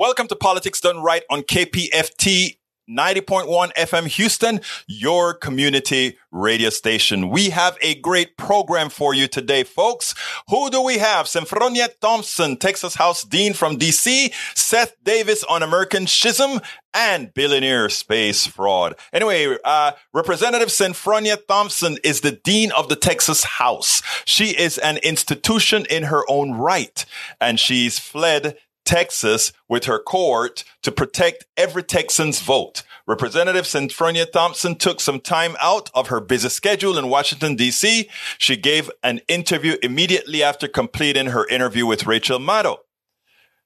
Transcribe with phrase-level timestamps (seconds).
[0.00, 7.30] Welcome to Politics Done Right on KPFT 90.1 FM Houston, your community radio station.
[7.30, 10.14] We have a great program for you today, folks.
[10.50, 11.26] Who do we have?
[11.26, 16.60] Senfronia Thompson, Texas House Dean from DC, Seth Davis on American Schism,
[16.94, 18.94] and billionaire space fraud.
[19.12, 24.00] Anyway, uh, Representative Senfronia Thompson is the Dean of the Texas House.
[24.24, 27.04] She is an institution in her own right,
[27.40, 28.56] and she's fled
[28.88, 32.84] Texas with her court to protect every Texan's vote.
[33.06, 38.08] Representative Senfronia Thompson took some time out of her busy schedule in Washington, D.C.
[38.38, 42.78] She gave an interview immediately after completing her interview with Rachel Maddow.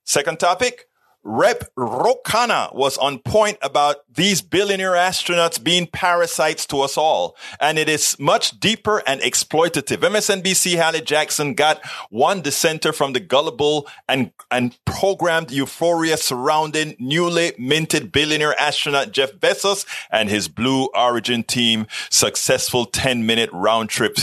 [0.05, 0.89] Second topic,
[1.25, 7.37] Rep Ro Khanna was on point about these billionaire astronauts being parasites to us all.
[7.61, 9.98] And it is much deeper and exploitative.
[9.98, 17.53] MSNBC Hallie Jackson got one dissenter from the gullible and, and programmed euphoria surrounding newly
[17.57, 24.17] minted billionaire astronaut Jeff Bezos and his Blue Origin team successful 10 minute round trip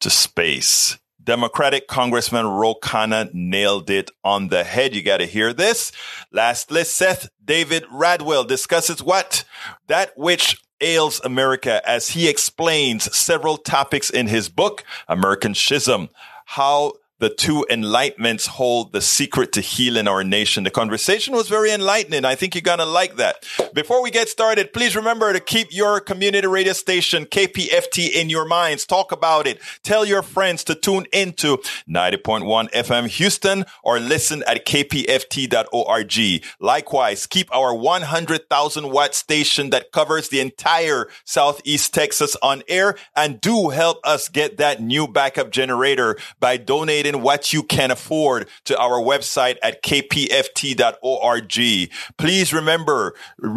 [0.00, 0.98] to space.
[1.30, 4.96] Democratic Congressman Ro Khanna nailed it on the head.
[4.96, 5.92] You got to hear this.
[6.32, 9.44] Lastly, Seth David Radwell discusses what?
[9.86, 16.08] That which ails America as he explains several topics in his book, American Schism.
[16.46, 20.64] How the two enlightenments hold the secret to healing our nation.
[20.64, 22.24] The conversation was very enlightening.
[22.24, 23.44] I think you're going to like that.
[23.74, 28.46] Before we get started, please remember to keep your community radio station, KPFT, in your
[28.46, 28.86] minds.
[28.86, 29.60] Talk about it.
[29.82, 36.44] Tell your friends to tune into 90.1 FM Houston or listen at kpft.org.
[36.58, 43.40] Likewise, keep our 100,000 watt station that covers the entire Southeast Texas on air and
[43.40, 48.78] do help us get that new backup generator by donating what you can afford to
[48.78, 51.90] our website at kpft.org.
[52.18, 53.14] Please remember,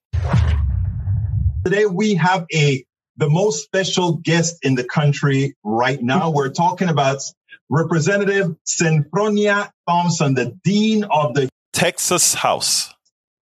[1.64, 2.84] Today we have a
[3.18, 6.30] the most special guest in the country right now.
[6.30, 7.22] We're talking about
[7.68, 12.92] Representative Senfronia Thompson, the Dean of the Texas House.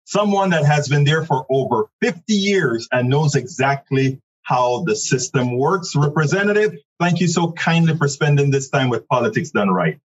[0.05, 5.57] Someone that has been there for over 50 years and knows exactly how the system
[5.57, 5.95] works.
[5.95, 9.99] Representative, thank you so kindly for spending this time with Politics Done Right.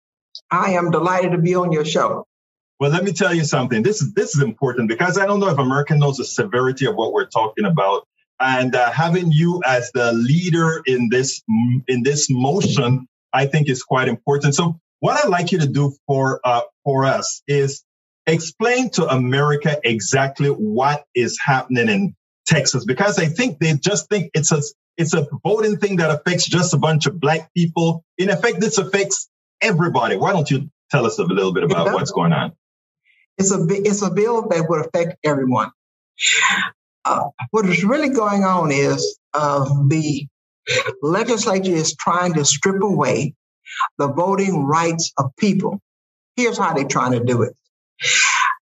[0.50, 2.27] I am delighted to be on your show.
[2.79, 3.83] Well, let me tell you something.
[3.83, 6.95] This is this is important because I don't know if America knows the severity of
[6.95, 8.07] what we're talking about,
[8.39, 11.43] and uh, having you as the leader in this
[11.89, 14.55] in this motion, I think is quite important.
[14.55, 17.83] So, what I'd like you to do for uh, for us is
[18.27, 24.31] explain to America exactly what is happening in Texas, because I think they just think
[24.34, 24.61] it's a
[24.99, 28.05] it's a voting thing that affects just a bunch of black people.
[28.19, 29.31] In effect, this affects
[29.63, 30.17] everybody.
[30.17, 32.53] Why don't you tell us a little bit about what's going on?
[33.38, 35.71] It's a it's a bill that would affect everyone.
[37.04, 40.27] Uh, what is really going on is uh, the
[41.03, 43.34] legislature is trying to strip away
[43.98, 45.80] the voting rights of people.
[46.36, 47.54] Here's how they're trying to do it.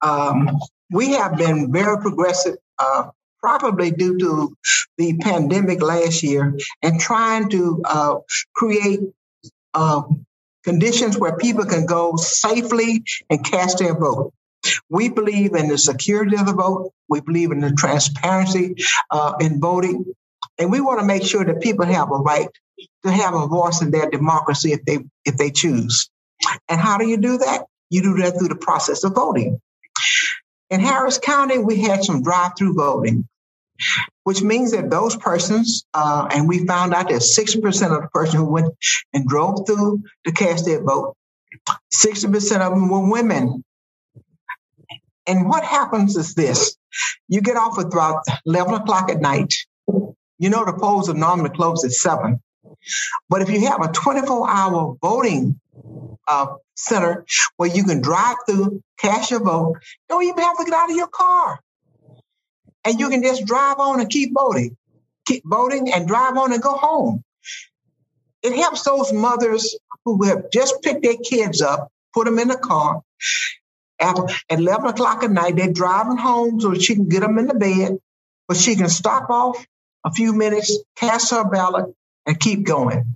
[0.01, 0.60] Um,
[0.92, 4.57] we have been very progressive, uh, probably due to
[4.98, 8.15] the pandemic last year, and trying to uh,
[8.54, 9.00] create
[9.74, 10.04] uh,
[10.63, 14.33] conditions where people can go safely and cast their vote.
[14.89, 16.92] We believe in the security of the vote.
[17.10, 18.75] We believe in the transparency
[19.12, 20.06] uh, in voting.
[20.57, 22.50] And we want to make sure that people have a right
[23.04, 26.10] to have a voice in their democracy if they if they choose.
[26.69, 27.65] And how do you do that?
[27.89, 29.60] You do that through the process of voting.
[30.69, 33.27] In Harris County, we had some drive-through voting,
[34.24, 38.39] which means that those persons, uh, and we found out that 60% of the person
[38.39, 38.74] who went
[39.13, 41.15] and drove through to cast their vote,
[41.94, 43.63] 60% of them were women.
[45.28, 46.75] And what happens is this
[47.28, 49.54] you get off at about 11 o'clock at night.
[49.88, 52.42] You know, the polls are normally closed at 7.
[53.30, 55.60] But if you have a 24 hour voting
[56.28, 57.25] uh, center
[57.58, 59.78] where you can drive through, cast your vote,
[60.10, 61.60] don't even have to get out of your car.
[62.86, 64.75] And you can just drive on and keep voting,
[65.25, 67.24] keep voting and drive on and go home.
[68.42, 72.58] It helps those mothers who have just picked their kids up, put them in the
[72.58, 73.02] car.
[74.04, 74.18] At
[74.50, 77.98] 11 o'clock at night, they're driving home so she can get them in the bed,
[78.48, 79.66] but she can stop off
[80.06, 81.86] a few minutes, cast her ballot,
[82.26, 83.16] and keep going.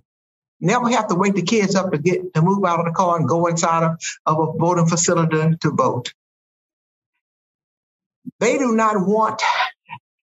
[0.59, 3.17] Never have to wake the kids up to get to move out of the car
[3.17, 6.13] and go inside of, of a voting facility to vote.
[8.39, 9.41] They do not want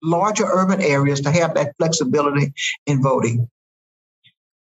[0.03, 2.53] larger urban areas to have that flexibility
[2.85, 3.49] in voting.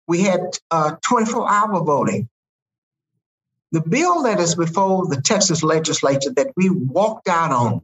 [0.08, 0.42] We had
[0.72, 2.30] uh, 24 hour voting.
[3.72, 7.82] The bill that is before the Texas legislature that we walked out on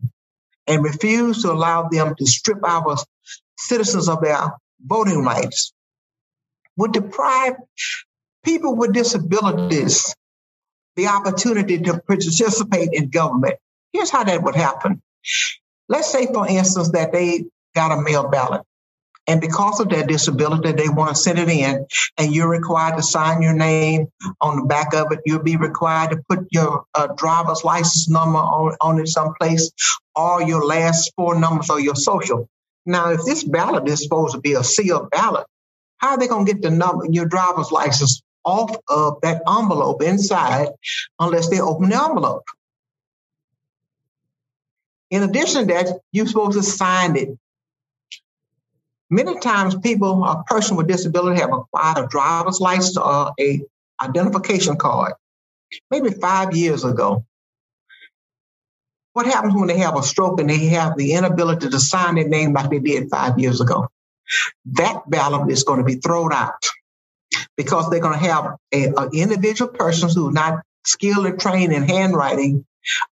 [0.67, 2.97] and refused to allow them to strip our
[3.57, 4.51] citizens of their
[4.83, 5.73] voting rights
[6.77, 7.55] would deprive
[8.43, 10.15] people with disabilities
[10.95, 13.55] the opportunity to participate in government.
[13.91, 15.01] Here's how that would happen.
[15.89, 17.45] Let's say, for instance, that they
[17.75, 18.61] got a mail ballot.
[19.27, 21.87] And because of their disability, they want to send it in,
[22.17, 24.07] and you're required to sign your name
[24.39, 25.19] on the back of it.
[25.25, 29.71] You'll be required to put your uh, driver's license number on, on it someplace,
[30.15, 32.47] or your last four numbers or your social.
[32.85, 35.47] Now, if this ballot is supposed to be a sealed ballot,
[35.97, 40.03] how are they going to get the number, your driver's license off of that envelope
[40.03, 40.67] inside
[41.19, 42.43] unless they open the envelope?
[45.09, 47.29] In addition to that, you're supposed to sign it.
[49.09, 53.61] Many times people, a person with disability have acquired a driver's license or a
[54.01, 55.13] identification card,
[55.91, 57.25] maybe five years ago.
[59.13, 62.27] What happens when they have a stroke and they have the inability to sign their
[62.27, 63.87] name like they did five years ago?
[64.73, 66.65] That ballot is going to be thrown out
[67.55, 72.65] because they're going to have an individual person who's not skilled or trained in handwriting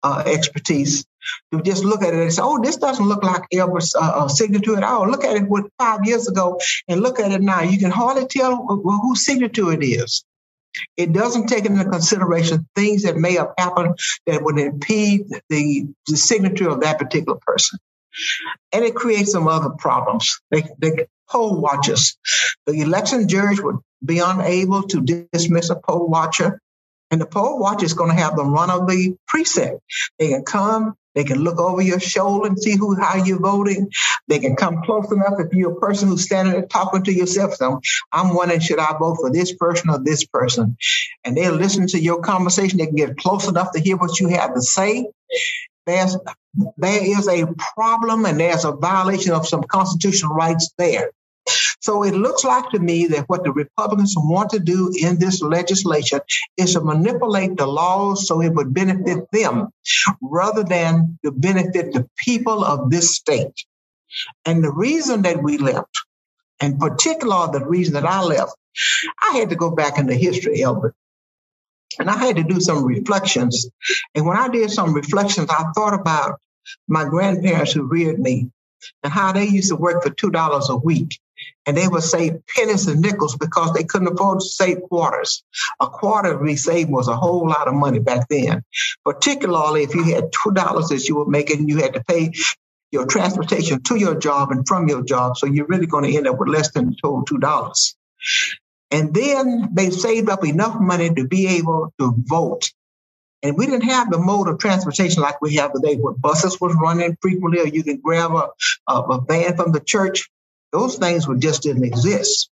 [0.02, 1.04] uh, expertise
[1.52, 4.76] to just look at it and say, "Oh, this doesn't look like Elbert's uh, signature
[4.76, 6.58] at all." Look at it with five years ago,
[6.88, 7.62] and look at it now.
[7.62, 10.24] You can hardly tell whose signature it is.
[10.96, 16.16] It doesn't take into consideration things that may have happened that would impede the, the
[16.16, 17.78] signature of that particular person.
[18.72, 20.40] And it creates some other problems.
[20.50, 22.16] They, they poll watchers.
[22.66, 26.60] The election judge would be unable to dismiss a poll watcher.
[27.10, 29.82] And the poll watcher is going to have the run of the precinct.
[30.18, 33.91] They can come, they can look over your shoulder and see who how you're voting.
[34.29, 37.55] They can come close enough if you're a person who's standing there talking to yourself.
[37.55, 37.81] So
[38.12, 40.76] I'm wondering, should I vote for this person or this person?
[41.25, 42.78] And they'll listen to your conversation.
[42.78, 45.07] They can get close enough to hear what you have to say.
[45.87, 46.16] There's
[46.76, 51.11] there is a problem and there's a violation of some constitutional rights there.
[51.80, 55.42] So it looks like to me that what the Republicans want to do in this
[55.42, 56.20] legislation
[56.56, 59.68] is to manipulate the laws so it would benefit them
[60.20, 63.64] rather than to benefit the people of this state.
[64.44, 65.90] And the reason that we left,
[66.61, 68.54] and particular, the reason that I left,
[69.20, 70.94] I had to go back into history, Elbert.
[71.99, 73.68] And I had to do some reflections.
[74.14, 76.38] And when I did some reflections, I thought about
[76.87, 78.50] my grandparents who reared me
[79.02, 81.18] and how they used to work for $2 a week
[81.66, 85.42] and they would save pennies and nickels because they couldn't afford to save quarters.
[85.80, 88.62] A quarter we saved was a whole lot of money back then,
[89.04, 92.32] particularly if you had two dollars that you were making, you had to pay
[92.90, 96.26] your transportation to your job and from your job, so you're really going to end
[96.26, 97.96] up with less than total two dollars.
[98.90, 102.70] And then they saved up enough money to be able to vote.
[103.42, 106.76] And we didn't have the mode of transportation like we have today, where buses was
[106.80, 108.50] running frequently, or you can grab a,
[108.87, 110.28] a, a van from the church
[110.73, 112.50] those things would just didn't exist.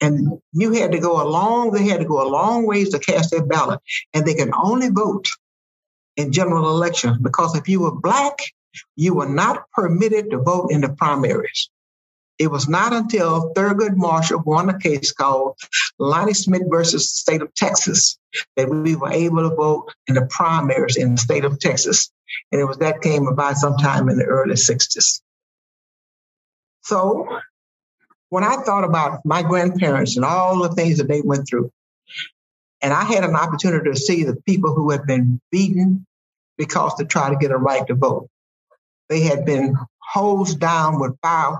[0.00, 2.98] And you had to go a long, they had to go a long ways to
[2.98, 3.80] cast their ballot.
[4.14, 5.28] And they can only vote
[6.16, 8.38] in general elections because if you were black,
[8.96, 11.70] you were not permitted to vote in the primaries.
[12.38, 15.58] It was not until Thurgood Marshall won a case called
[15.98, 18.18] Lonnie Smith versus the state of Texas
[18.56, 22.10] that we were able to vote in the primaries in the state of Texas.
[22.50, 25.20] And it was that came about sometime in the early 60s.
[26.82, 27.40] So
[28.30, 31.70] when I thought about my grandparents and all the things that they went through,
[32.82, 36.06] and I had an opportunity to see the people who had been beaten
[36.56, 38.28] because to try to get a right to vote.
[39.08, 41.58] They had been hosed down with fire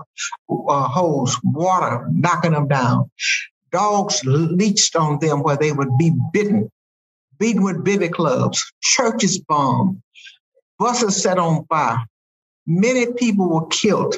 [0.49, 3.11] uh, hose, water knocking them down.
[3.71, 6.69] Dogs leached on them where they would be bitten,
[7.39, 10.01] beaten with billy clubs, churches bombed,
[10.79, 12.05] buses set on fire.
[12.65, 14.17] Many people were killed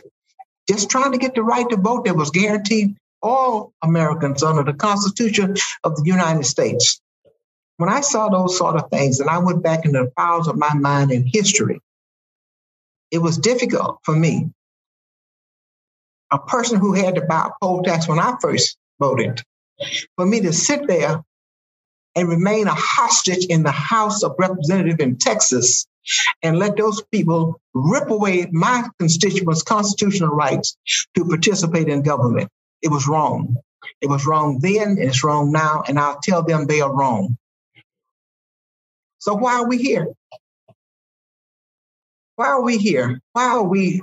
[0.69, 4.77] just trying to get the right to vote that was guaranteed all Americans under the
[4.77, 7.01] Constitution of the United States.
[7.77, 10.57] When I saw those sort of things and I went back into the files of
[10.57, 11.79] my mind in history,
[13.11, 14.51] it was difficult for me.
[16.31, 19.41] A person who had to buy a poll tax when I first voted,
[20.15, 21.23] for me to sit there
[22.15, 25.87] and remain a hostage in the House of Representatives in Texas
[26.41, 30.77] and let those people rip away my constituents' constitutional rights
[31.15, 32.49] to participate in government.
[32.81, 33.57] It was wrong.
[34.01, 37.37] It was wrong then, and it's wrong now, and I'll tell them they are wrong.
[39.19, 40.07] So why are we here?
[42.35, 43.21] Why are we here?
[43.33, 44.01] Why are we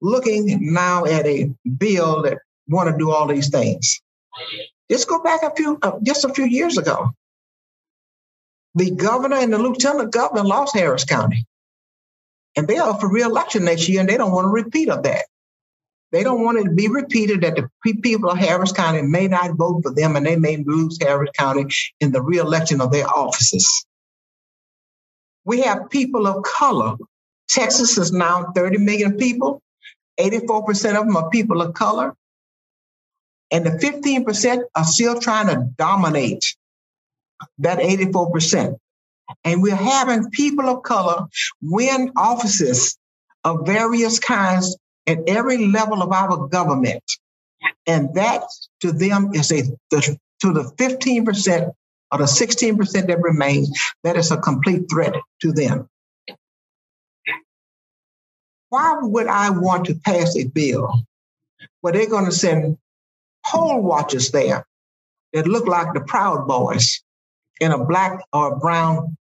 [0.00, 2.38] looking now at a bill that
[2.68, 4.00] want to do all these things?
[4.88, 7.10] Let's go back a few, uh, just a few years ago.
[8.74, 11.46] The governor and the lieutenant governor lost Harris County,
[12.56, 15.26] and they are for reelection next year, and they don't want to repeat of that.
[16.12, 19.56] They don't want it to be repeated that the people of Harris County may not
[19.56, 21.66] vote for them, and they may lose Harris County
[22.00, 23.86] in the reelection of their offices.
[25.44, 26.96] We have people of color
[27.50, 29.60] Texas is now 30 million people.
[30.20, 32.14] 84% of them are people of color.
[33.50, 36.56] And the 15% are still trying to dominate
[37.58, 38.76] that 84%.
[39.44, 41.26] And we're having people of color
[41.62, 42.98] win offices
[43.44, 47.02] of various kinds at every level of our government.
[47.86, 48.42] And that
[48.80, 51.72] to them is a the, to the 15%
[52.12, 53.70] or the 16% that remains,
[54.02, 55.88] that is a complete threat to them.
[58.68, 61.02] Why would I want to pass a bill
[61.80, 62.78] where they're going to send
[63.44, 64.66] poll watchers there
[65.32, 67.02] that look like the Proud Boys
[67.60, 69.16] in a black or brown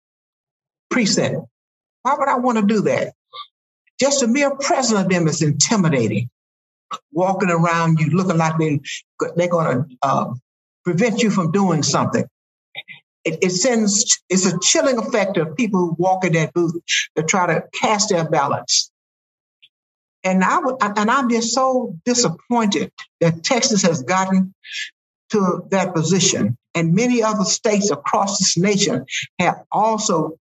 [0.89, 1.47] precinct?
[2.03, 3.13] Why would I want to do that?
[3.99, 6.29] Just the mere presence of them is intimidating.
[7.11, 8.79] Walking around you looking like they,
[9.35, 10.33] they're going to uh,
[10.85, 12.25] prevent you from doing something.
[13.25, 16.75] It, it, sends, it's a chilling effect of people who walk in that booth
[17.17, 18.89] to try to cast their ballots.
[20.23, 24.53] And I would, and I'm just so disappointed that Texas has gotten
[25.31, 29.05] to that position, and many other states across this nation
[29.39, 30.37] have also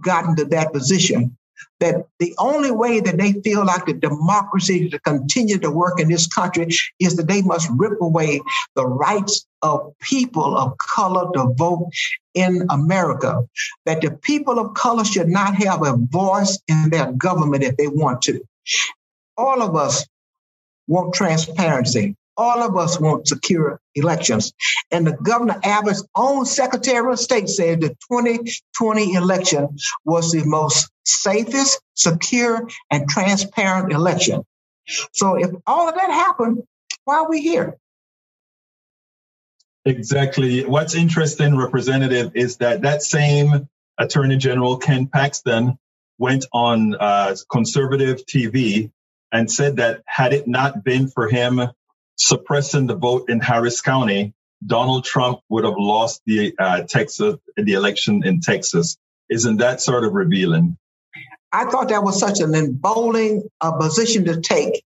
[0.00, 1.36] gotten to that position.
[1.80, 6.08] That the only way that they feel like the democracy to continue to work in
[6.08, 8.40] this country is that they must rip away
[8.76, 11.90] the rights of people of color to vote
[12.34, 13.42] in America.
[13.84, 17.88] That the people of color should not have a voice in their government if they
[17.88, 18.40] want to.
[19.36, 20.06] All of us
[20.86, 22.16] want transparency.
[22.36, 24.52] All of us want secure elections.
[24.90, 30.90] And the Governor Abbott's own Secretary of State said the 2020 election was the most
[31.04, 34.44] safest, secure, and transparent election.
[35.12, 36.62] So if all of that happened,
[37.04, 37.76] why are we here?
[39.84, 40.64] Exactly.
[40.64, 45.76] What's interesting, Representative, is that that same Attorney General Ken Paxton
[46.18, 48.90] went on uh, conservative TV
[49.32, 51.60] and said that had it not been for him
[52.22, 54.32] suppressing the vote in Harris County,
[54.64, 58.96] Donald Trump would have lost the uh, Texas the election in Texas.
[59.28, 60.76] Isn't that sort of revealing?
[61.52, 64.82] I thought that was such an emboldening uh, position to take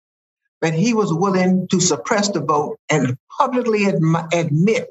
[0.62, 4.88] that he was willing to suppress the vote and publicly adm- admit,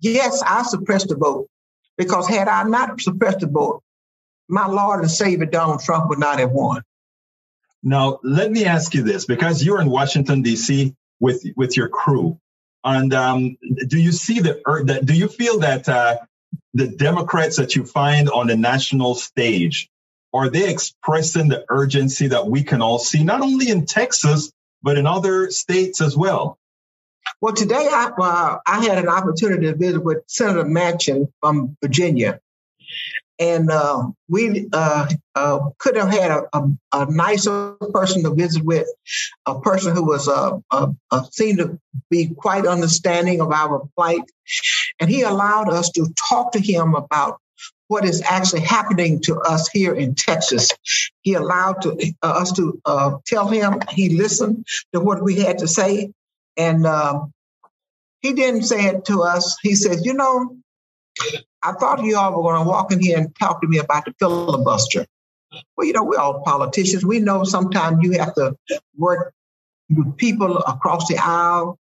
[0.00, 1.48] yes, I suppressed the vote
[1.96, 3.82] because had I not suppressed the vote,
[4.48, 6.82] my Lord and Savior Donald Trump would not have won.
[7.82, 10.94] Now, let me ask you this because you're in Washington, D.C.
[11.20, 12.38] with, with your crew.
[12.84, 13.56] And um,
[13.86, 16.18] do you see the, that, do you feel that uh,
[16.74, 19.90] the Democrats that you find on the national stage,
[20.32, 24.96] are they expressing the urgency that we can all see, not only in Texas, but
[24.96, 26.58] in other states as well?
[27.40, 32.40] Well, today I, uh, I had an opportunity to visit with Senator Manchin from Virginia.
[33.38, 38.64] And uh, we uh, uh, could have had a, a, a, nicer person to visit
[38.64, 38.88] with,
[39.46, 41.78] a person who was uh, uh, uh, seemed to
[42.10, 44.22] be quite understanding of our plight,
[44.98, 47.38] and he allowed us to talk to him about
[47.86, 50.70] what is actually happening to us here in Texas.
[51.22, 52.80] He allowed to, us to
[53.26, 53.80] tell him.
[53.90, 56.12] He listened to what we had to say,
[56.56, 57.32] and um,
[58.20, 59.56] he didn't say it to us.
[59.62, 60.56] He said, "You know."
[61.62, 64.04] I thought you all were going to walk in here and talk to me about
[64.04, 65.06] the filibuster.
[65.76, 67.04] Well, you know, we're all politicians.
[67.04, 68.56] We know sometimes you have to
[68.96, 69.32] work
[69.90, 71.78] with people across the aisle.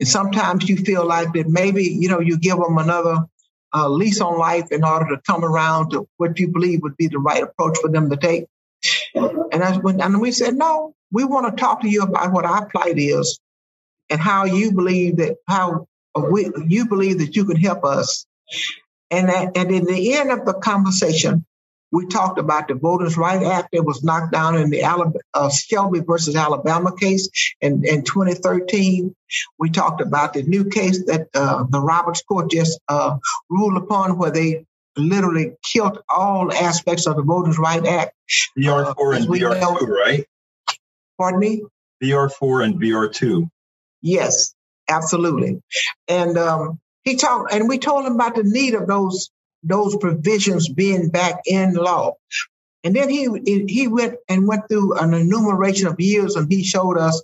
[0.00, 3.24] And sometimes you feel like that maybe, you know, you give them another
[3.74, 7.08] uh, lease on life in order to come around to what you believe would be
[7.08, 8.46] the right approach for them to take.
[9.14, 12.66] And when, and we said, no, we want to talk to you about what our
[12.66, 13.40] plight is
[14.10, 18.26] and how you believe that, how we, you believe that you can help us
[19.10, 21.44] and, that, and in the end of the conversation,
[21.92, 25.50] we talked about the Voters' Right Act that was knocked down in the Alabama, uh,
[25.50, 27.28] Shelby versus Alabama case
[27.60, 29.14] in, in 2013.
[29.58, 33.16] We talked about the new case that uh, the Roberts Court just uh,
[33.48, 38.14] ruled upon, where they literally killed all aspects of the Voters' Right Act.
[38.58, 40.24] VR4 uh, and VR2, right?
[41.18, 41.62] Pardon me?
[42.02, 43.48] VR4 and VR2.
[44.02, 44.54] Yes,
[44.88, 45.62] absolutely.
[46.08, 49.30] And um, he talked, and we told him about the need of those
[49.62, 52.14] those provisions being back in law.
[52.84, 53.28] And then he
[53.68, 57.22] he went and went through an enumeration of years, and he showed us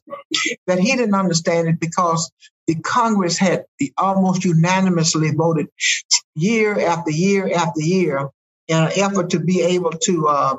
[0.67, 2.31] that he didn't understand it because
[2.67, 3.65] the Congress had
[3.99, 5.67] almost unanimously voted
[6.37, 8.29] year after year after year
[8.69, 10.55] in an effort to be able to uh,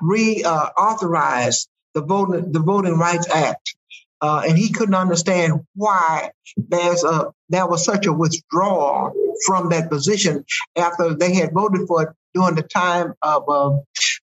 [0.00, 3.75] reauthorize uh, the voting the Voting Rights Act
[4.20, 9.12] uh, and he couldn't understand why there's a there was such a withdrawal
[9.44, 10.44] from that position
[10.76, 13.76] after they had voted for it during the time of uh,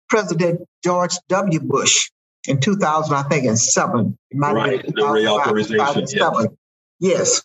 [0.08, 1.60] President George W.
[1.60, 2.10] Bush
[2.48, 4.18] in 2000, I think, in seven.
[4.34, 6.08] right, the reauthorization.
[6.12, 6.46] Yes.
[7.00, 7.42] yes.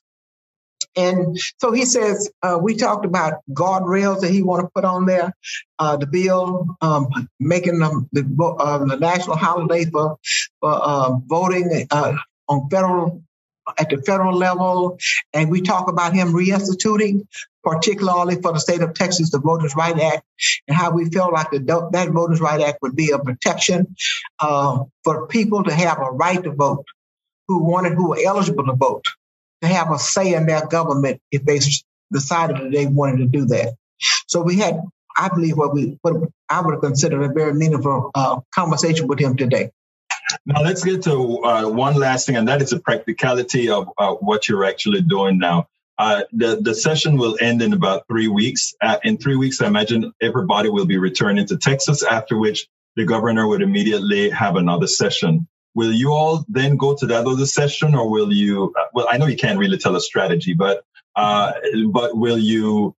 [0.95, 5.05] And so he says, uh, we talked about guardrails that he want to put on
[5.05, 5.31] there.
[5.77, 7.07] Uh, the bill um,
[7.39, 8.21] making them the,
[8.59, 10.17] uh, the national holiday for,
[10.59, 12.13] for um, voting uh,
[12.47, 13.23] on federal
[13.77, 14.97] at the federal level,
[15.33, 17.27] and we talk about him reinstituting,
[17.63, 20.23] particularly for the state of Texas, the Voters' Right Act,
[20.67, 23.95] and how we felt like the, that Voters' Right Act would be a protection
[24.39, 26.85] uh, for people to have a right to vote,
[27.47, 29.05] who wanted, who were eligible to vote,
[29.61, 31.59] to have a say in their government if they
[32.11, 33.75] decided that they wanted to do that.
[34.27, 34.79] So we had,
[35.17, 39.35] I believe, what we, what I would consider a very meaningful uh, conversation with him
[39.35, 39.71] today.
[40.45, 44.13] Now let's get to uh, one last thing, and that is the practicality of uh,
[44.13, 45.67] what you're actually doing now.
[45.97, 48.73] Uh, the the session will end in about three weeks.
[48.81, 52.03] Uh, in three weeks, I imagine everybody will be returning to Texas.
[52.03, 55.47] After which, the governor would immediately have another session.
[55.73, 58.73] Will you all then go to that other session, or will you?
[58.77, 60.83] Uh, well, I know you can't really tell a strategy, but
[61.15, 61.53] uh,
[61.91, 62.95] but will you?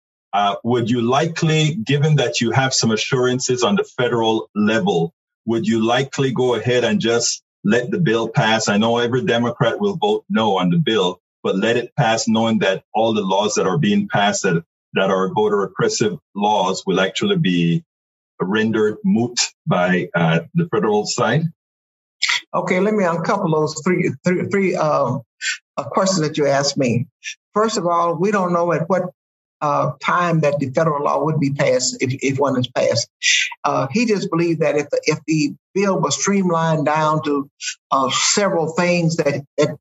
[0.63, 5.13] would you likely, given that you have some assurances on the federal level,
[5.49, 8.69] would you likely go ahead and just let the bill pass?
[8.69, 12.59] I know every Democrat will vote no on the bill, but let it pass knowing
[12.59, 16.99] that all the laws that are being passed that, that are voter oppressive laws will
[16.99, 17.83] actually be
[18.39, 21.41] rendered moot by uh, the federal side?
[22.53, 25.21] Okay, let me uncouple those three, three, three um,
[25.77, 27.07] uh, questions that you asked me.
[27.55, 29.09] First of all, we don't know at what
[29.61, 33.09] uh, time that the federal law would be passed if, if one is passed.
[33.63, 37.49] Uh, he just believed that if the, if the bill was streamlined down to
[37.91, 39.77] uh, several things that, that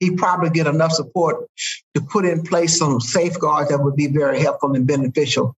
[0.00, 1.46] he probably get enough support
[1.94, 5.54] to put in place some safeguards that would be very helpful and beneficial.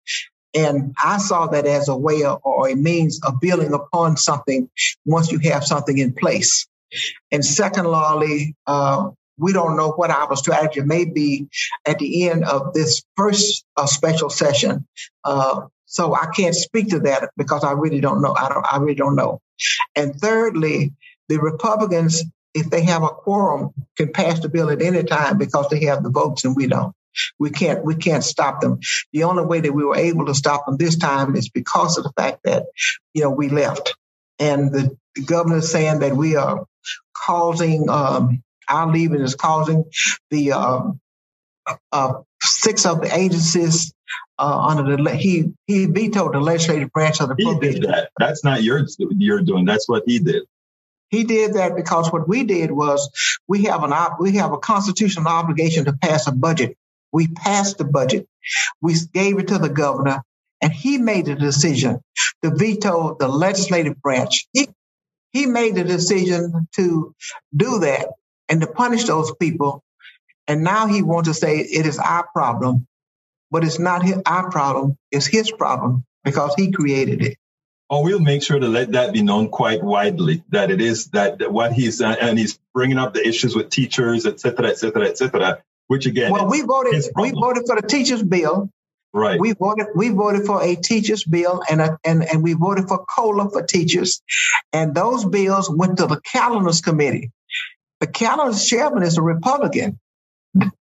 [0.54, 4.68] And I saw that as a way of, or a means of building upon something
[5.06, 6.66] once you have something in place.
[7.30, 9.11] And secondly, uh,
[9.42, 11.48] we don't know what our strategy may be
[11.85, 14.87] at the end of this first uh, special session.
[15.24, 18.35] Uh, so I can't speak to that because I really don't know.
[18.35, 18.66] I don't.
[18.70, 19.40] I really don't know.
[19.94, 20.94] And thirdly,
[21.28, 22.24] the Republicans,
[22.55, 26.02] if they have a quorum, can pass the bill at any time because they have
[26.02, 26.94] the votes and we don't.
[27.38, 27.85] We can't.
[27.85, 28.78] We can't stop them.
[29.12, 32.05] The only way that we were able to stop them this time is because of
[32.05, 32.66] the fact that
[33.12, 33.96] you know we left,
[34.38, 36.64] and the, the governor is saying that we are
[37.14, 39.85] causing um, our leaving is causing
[40.31, 41.01] the um,
[41.92, 43.92] uh, six of the agencies
[44.38, 48.11] uh, under the he he vetoed the legislative branch of the he did that.
[48.18, 49.64] That's not your you're doing.
[49.64, 50.42] That's what he did.
[51.11, 53.11] He did that because what we did was
[53.46, 56.77] we have an we have a constitutional obligation to pass a budget.
[57.12, 58.27] We passed the budget.
[58.81, 60.22] We gave it to the governor,
[60.61, 62.01] and he made the decision
[62.42, 64.46] to veto the legislative branch.
[64.53, 64.68] He,
[65.33, 67.14] he made the decision to
[67.55, 68.09] do that
[68.52, 69.82] and to punish those people.
[70.46, 72.86] And now he wants to say it is our problem,
[73.50, 77.38] but it's not his, our problem, it's his problem because he created it.
[77.88, 81.38] Oh, we'll make sure to let that be known quite widely that it is that,
[81.38, 84.78] that what he's uh, and he's bringing up the issues with teachers, et cetera, et
[84.78, 85.62] cetera, et cetera.
[85.88, 88.70] Which again, well, we voted we voted for the teachers bill.
[89.14, 89.38] Right.
[89.38, 93.04] We voted we voted for a teachers bill and a, and and we voted for
[93.04, 94.22] cola for teachers,
[94.72, 97.30] and those bills went to the calendars committee.
[98.02, 99.96] The calendars chairman is a Republican,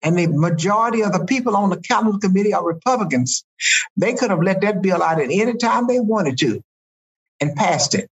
[0.01, 3.45] and the majority of the people on the calendar committee are Republicans.
[3.95, 6.63] They could have let that bill out at any time they wanted to,
[7.39, 8.09] and passed it.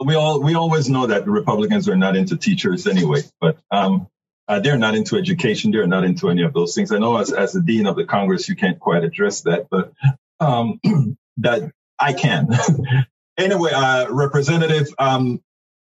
[0.00, 4.06] We all we always know that the Republicans are not into teachers anyway, but um,
[4.46, 5.72] uh, they're not into education.
[5.72, 6.92] They're not into any of those things.
[6.92, 9.92] I know as, as the dean of the Congress, you can't quite address that, but
[10.38, 10.78] um,
[11.38, 12.50] that I can.
[13.36, 15.42] anyway, uh, Representative, um,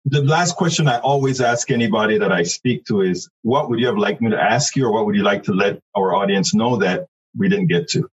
[0.05, 3.87] the last question I always ask anybody that I speak to is, what would you
[3.87, 6.55] have liked me to ask you, or what would you like to let our audience
[6.55, 8.09] know that we didn't get to?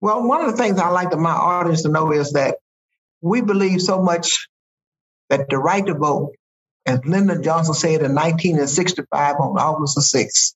[0.00, 2.56] Well, one of the things I like my audience to know is that
[3.20, 4.48] we believe so much
[5.28, 6.34] that the right to vote
[6.86, 10.54] as Lyndon Johnson said in 1965 on August the 6th,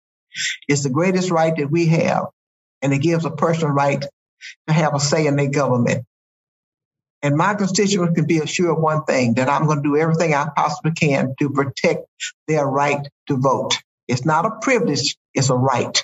[0.66, 2.26] is the greatest right that we have,
[2.80, 4.02] and it gives a person right
[4.66, 6.06] to have a say in their government.
[7.22, 10.48] And my constituents can be assured one thing that I'm going to do everything I
[10.56, 12.06] possibly can to protect
[12.48, 13.78] their right to vote.
[14.08, 16.02] It's not a privilege, it's a right.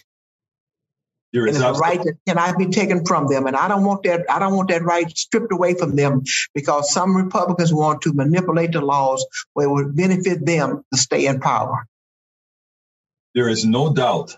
[1.32, 4.24] There is a right that cannot be taken from them, and I don't want that.
[4.30, 6.22] I don't want that right stripped away from them
[6.54, 11.26] because some Republicans want to manipulate the laws where it would benefit them to stay
[11.26, 11.86] in power.
[13.34, 14.36] There is no doubt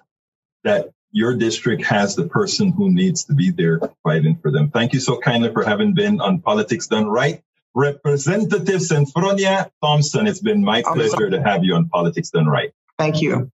[0.65, 4.71] that your district has the person who needs to be there fighting for them.
[4.71, 7.43] Thank you so kindly for having been on Politics Done Right.
[7.75, 12.73] Representative Senfronia Thompson, it's been my pleasure to have you on Politics Done Right.
[12.99, 13.51] Thank you.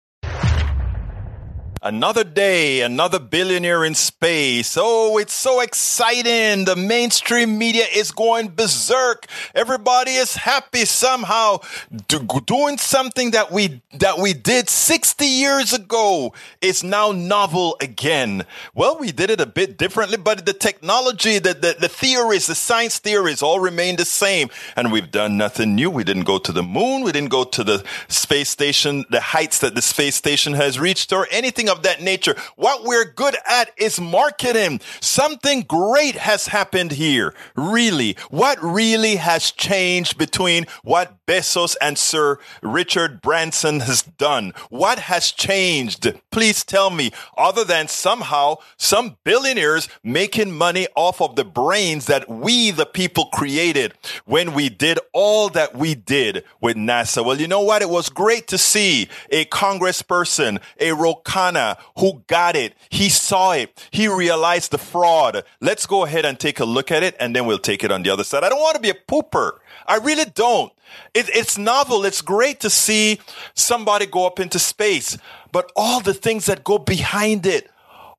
[1.83, 4.77] Another day, another billionaire in space.
[4.79, 6.65] Oh, it's so exciting.
[6.65, 9.25] The mainstream media is going berserk.
[9.55, 11.61] Everybody is happy somehow
[12.07, 18.45] do, doing something that we, that we did 60 years ago is now novel again.
[18.75, 22.53] Well, we did it a bit differently, but the technology, the, the, the theories, the
[22.53, 24.51] science theories all remain the same.
[24.75, 25.89] And we've done nothing new.
[25.89, 27.01] We didn't go to the moon.
[27.01, 31.11] We didn't go to the space station, the heights that the space station has reached
[31.11, 32.35] or anything of that nature.
[32.55, 34.81] What we're good at is marketing.
[34.99, 37.33] Something great has happened here.
[37.55, 38.17] Really.
[38.29, 44.53] What really has changed between what Bezos and Sir Richard Branson has done?
[44.69, 46.13] What has changed?
[46.31, 52.29] Please tell me, other than somehow some billionaires making money off of the brains that
[52.29, 53.93] we, the people, created
[54.25, 57.25] when we did all that we did with NASA.
[57.25, 57.81] Well, you know what?
[57.81, 61.15] It was great to see a congressperson, a Ro
[61.61, 62.73] Khanna, who got it.
[62.89, 63.87] He saw it.
[63.91, 65.43] He realized the fraud.
[65.59, 68.03] Let's go ahead and take a look at it and then we'll take it on
[68.03, 68.43] the other side.
[68.43, 69.59] I don't want to be a pooper.
[69.87, 70.71] I really don't.
[71.13, 72.05] It, it's novel.
[72.05, 73.19] It's great to see
[73.53, 75.17] somebody go up into space,
[75.51, 77.69] but all the things that go behind it,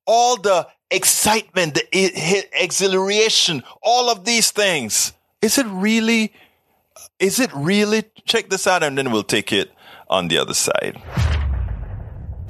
[0.05, 5.13] all the excitement, the exhilaration, all of these things.
[5.41, 6.33] Is it really,
[7.19, 8.03] is it really?
[8.25, 9.71] Check this out and then we'll take it
[10.09, 11.01] on the other side.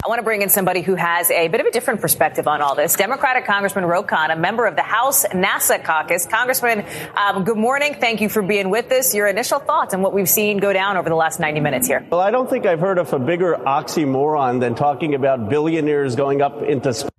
[0.04, 2.62] I want to bring in somebody who has a bit of a different perspective on
[2.62, 2.96] all this.
[2.96, 6.26] Democratic Congressman Ro a member of the House NASA caucus.
[6.26, 6.86] Congressman,
[7.16, 7.96] um, good morning.
[7.98, 9.16] Thank you for being with us.
[9.16, 12.06] Your initial thoughts on what we've seen go down over the last 90 minutes here.
[12.12, 16.42] Well, I don't think I've heard of a bigger oxymoron than talking about billionaires going
[16.42, 17.13] up into space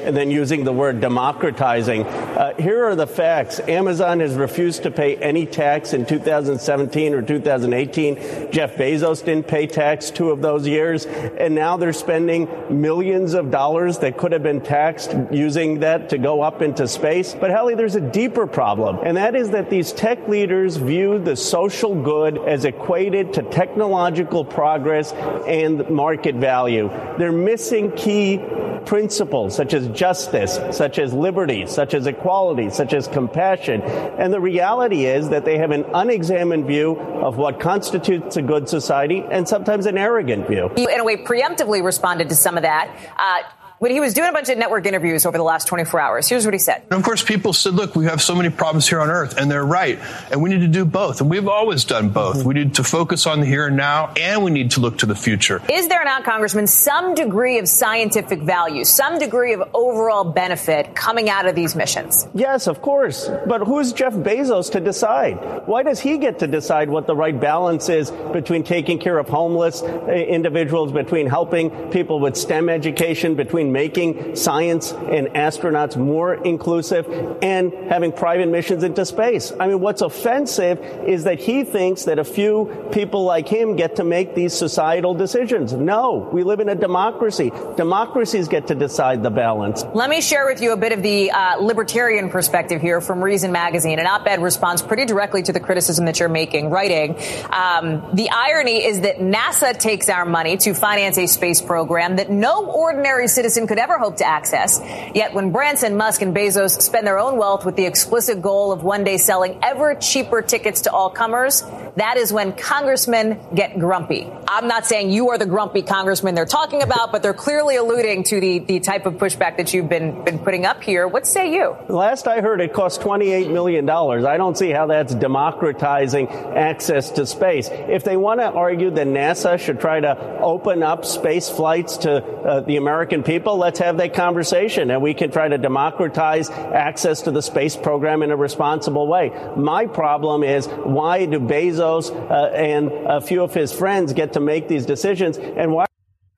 [0.00, 2.04] and then using the word democratizing.
[2.04, 3.60] Uh, here are the facts.
[3.60, 8.50] Amazon has refused to pay any tax in 2017 or 2018.
[8.50, 11.06] Jeff Bezos didn't pay tax two of those years.
[11.06, 16.18] And now they're spending millions of dollars that could have been taxed using that to
[16.18, 17.34] go up into space.
[17.34, 19.00] But Hallie, there's a deeper problem.
[19.02, 24.44] And that is that these tech leaders view the social good as equated to technological
[24.44, 26.88] progress and market value.
[27.18, 28.38] They're missing key
[28.86, 33.82] principles such as justice, such as liberty, such as equality, such as compassion.
[33.82, 38.68] And the reality is that they have an unexamined view of what constitutes a good
[38.68, 40.70] society and sometimes an arrogant view.
[40.76, 42.90] You, in a way, preemptively responded to some of that.
[43.18, 43.48] Uh,
[43.80, 46.28] when he was doing a bunch of network interviews over the last 24 hours.
[46.28, 46.82] Here's what he said.
[46.90, 49.50] And of course, people said, look, we have so many problems here on Earth, and
[49.50, 49.98] they're right.
[50.30, 51.22] And we need to do both.
[51.22, 52.44] And we've always done both.
[52.44, 55.06] We need to focus on the here and now, and we need to look to
[55.06, 55.62] the future.
[55.70, 61.30] Is there not, Congressman, some degree of scientific value, some degree of overall benefit coming
[61.30, 62.28] out of these missions?
[62.34, 63.30] Yes, of course.
[63.46, 65.66] But who's Jeff Bezos to decide?
[65.66, 69.26] Why does he get to decide what the right balance is between taking care of
[69.30, 76.34] homeless uh, individuals, between helping people with STEM education, between making science and astronauts more
[76.34, 77.06] inclusive,
[77.42, 79.52] and having private missions into space?
[79.58, 83.96] I mean, what's offensive is that he thinks that a few people like him get
[83.96, 85.72] to make these societal decisions.
[85.72, 87.50] No, we live in a democracy.
[87.76, 89.84] Democracies get to decide the balance.
[89.94, 93.52] Let me share with you a bit of the uh, libertarian perspective here from Reason
[93.52, 93.98] Magazine.
[93.98, 97.16] An op-ed responds pretty directly to the criticism that you're making, writing,
[97.50, 102.30] um, the irony is that NASA takes our money to finance a space program that
[102.30, 104.80] no ordinary citizen could ever hope to access.
[105.14, 108.82] Yet when Branson, Musk, and Bezos spend their own wealth with the explicit goal of
[108.82, 111.62] one day selling ever cheaper tickets to all comers,
[111.96, 114.30] that is when congressmen get grumpy.
[114.48, 118.24] I'm not saying you are the grumpy congressman they're talking about, but they're clearly alluding
[118.24, 121.06] to the, the type of pushback that you've been, been putting up here.
[121.06, 121.76] What say you?
[121.88, 123.88] Last I heard, it cost $28 million.
[123.88, 127.68] I don't see how that's democratizing access to space.
[127.70, 132.24] If they want to argue that NASA should try to open up space flights to
[132.24, 137.22] uh, the American people, let's have that conversation and we can try to democratize access
[137.22, 139.30] to the space program in a responsible way.
[139.56, 144.40] My problem is why do Bezos uh, and a few of his friends get to
[144.40, 145.86] make these decisions and why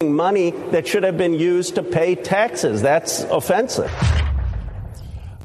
[0.03, 2.83] money that should have been used to pay taxes?
[2.83, 3.91] That's offensive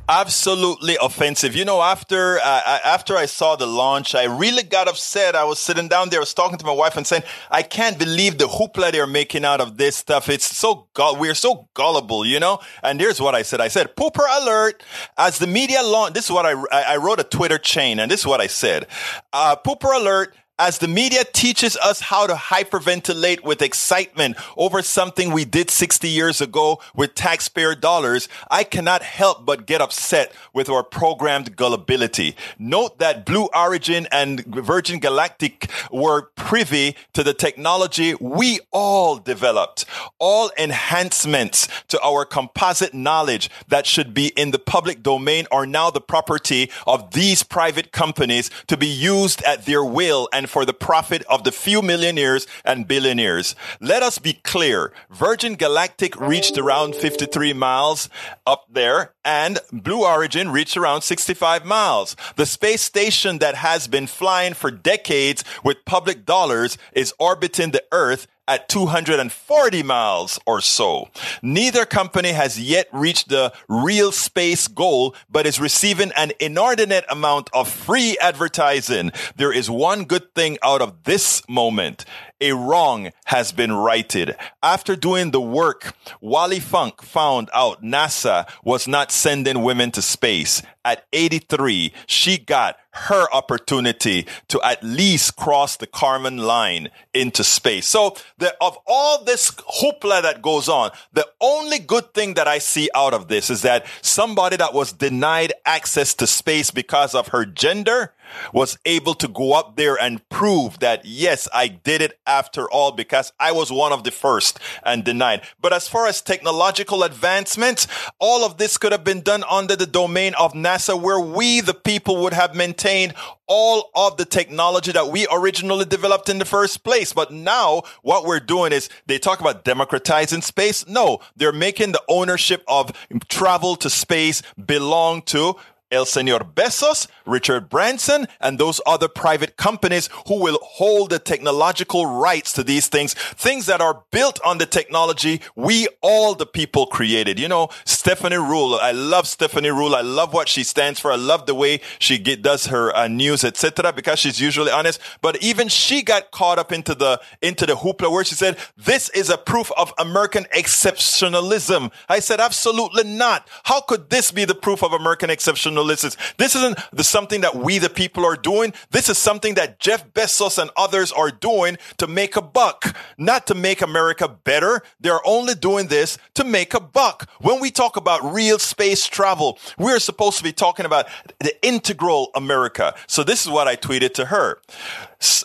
[0.09, 1.55] absolutely offensive.
[1.55, 5.35] You know, after uh, after I saw the launch, I really got upset.
[5.35, 7.97] I was sitting down there, I was talking to my wife and saying, "I can't
[7.97, 10.29] believe the hoopla they're making out of this stuff.
[10.29, 14.25] It's so we're so gullible, you know." And here's what I said: I said, "Pooper
[14.41, 14.83] alert!"
[15.17, 18.21] As the media launch, this is what I I wrote a Twitter chain, and this
[18.21, 18.87] is what I said:
[19.33, 25.31] uh, "Pooper alert." As the media teaches us how to hyperventilate with excitement over something
[25.31, 30.67] we did 60 years ago with taxpayer dollars, I cannot help but get upset with
[30.67, 32.35] our programmed gullibility.
[32.57, 39.85] Note that Blue Origin and Virgin Galactic were privy to the technology we all developed.
[40.17, 45.91] All enhancements to our composite knowledge that should be in the public domain are now
[45.91, 50.73] the property of these private companies to be used at their will and for the
[50.73, 53.55] profit of the few millionaires and billionaires.
[53.79, 54.91] Let us be clear.
[55.09, 58.09] Virgin Galactic reached around 53 miles
[58.45, 62.15] up there and Blue Origin reached around 65 miles.
[62.37, 67.83] The space station that has been flying for decades with public dollars is orbiting the
[67.91, 71.09] Earth at 240 miles or so.
[71.41, 77.49] Neither company has yet reached the real space goal, but is receiving an inordinate amount
[77.53, 79.11] of free advertising.
[79.35, 82.05] There is one good thing out of this moment.
[82.39, 84.35] A wrong has been righted.
[84.61, 90.61] After doing the work, Wally Funk found out NASA was not sending women to space.
[90.85, 97.87] At 83, she got her opportunity to at least cross the Kármán line into space.
[97.87, 102.59] So the, of all this hoopla that goes on, the only good thing that I
[102.59, 107.29] see out of this is that somebody that was denied access to space because of
[107.29, 108.13] her gender
[108.53, 112.91] was able to go up there and prove that yes, I did it after all
[112.91, 115.41] because I was one of the first and denied.
[115.61, 117.87] But as far as technological advancements,
[118.19, 121.73] all of this could have been done under the domain of NASA where we, the
[121.73, 123.13] people, would have maintained
[123.47, 127.13] all of the technology that we originally developed in the first place.
[127.13, 130.85] But now what we're doing is they talk about democratizing space.
[130.87, 132.91] No, they're making the ownership of
[133.29, 135.55] travel to space belong to
[135.89, 142.05] El Senor Bezos, Richard Branson, and those other private companies who will hold the technological
[142.05, 146.87] rights to these things, things that are built on the technology we all the people
[146.87, 147.39] created.
[147.39, 149.95] You know, Stephanie Ruhle, I love Stephanie Ruhle.
[149.95, 151.11] I love what she stands for.
[151.11, 154.99] I love the way she get, does her uh, news, etc., because she's usually honest.
[155.21, 159.09] But even she got caught up into the into the hoopla where she said this
[159.09, 161.91] is a proof of American exceptionalism.
[162.09, 163.47] I said absolutely not.
[163.63, 165.76] How could this be the proof of American exceptionalism?
[165.83, 166.17] Exceptionalism.
[166.37, 168.73] This isn't the something that we the people are doing.
[168.91, 173.47] This is something that Jeff Bezos and others are doing to make a buck, not
[173.47, 174.81] to make America better.
[174.99, 177.29] They're only doing this to make a buck.
[177.41, 181.07] When we talk about real space travel, we're supposed to be talking about
[181.39, 182.93] the integral America.
[183.07, 184.59] So this is what I tweeted to her.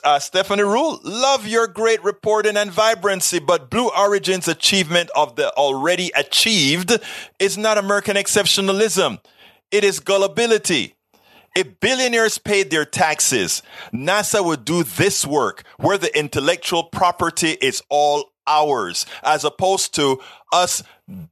[0.04, 5.50] Uh, Stephanie Ruhle, love your great reporting and vibrancy, but Blue Origin's achievement of the
[5.54, 6.98] already achieved
[7.38, 9.18] is not American exceptionalism.
[9.72, 10.94] It is gullibility.
[11.56, 17.82] If billionaires paid their taxes, NASA would do this work where the intellectual property is
[17.90, 20.20] all ours, as opposed to
[20.52, 20.82] us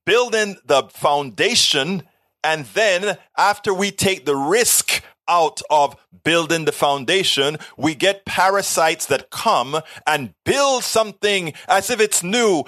[0.05, 2.03] building the foundation.
[2.44, 9.07] And then after we take the risk out of building the foundation, we get parasites
[9.07, 12.64] that come and build something as if it's new.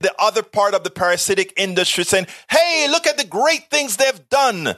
[0.00, 4.28] The other part of the parasitic industry saying, Hey, look at the great things they've
[4.28, 4.76] done.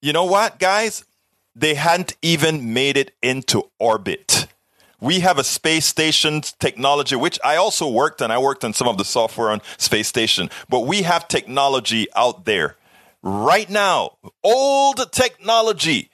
[0.00, 1.04] You know what, guys?
[1.56, 4.46] They hadn't even made it into orbit.
[5.00, 8.30] We have a space station technology, which I also worked on.
[8.30, 12.44] I worked on some of the software on space station, but we have technology out
[12.44, 12.76] there
[13.22, 16.10] right now, old technology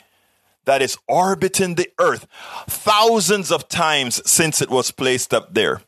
[0.65, 2.27] that is orbiting the earth
[2.67, 5.83] thousands of times since it was placed up there.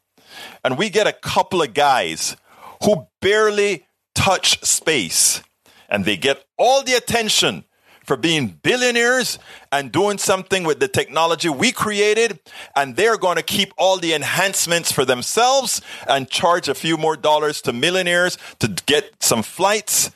[0.62, 2.36] And we get a couple of guys
[2.84, 5.42] who barely touch space
[5.88, 7.64] and they get all the attention
[8.06, 9.38] for being billionaires
[9.72, 12.38] and doing something with the technology we created.
[12.74, 17.16] And they're going to keep all the enhancements for themselves and charge a few more
[17.16, 20.10] dollars to millionaires to get some flights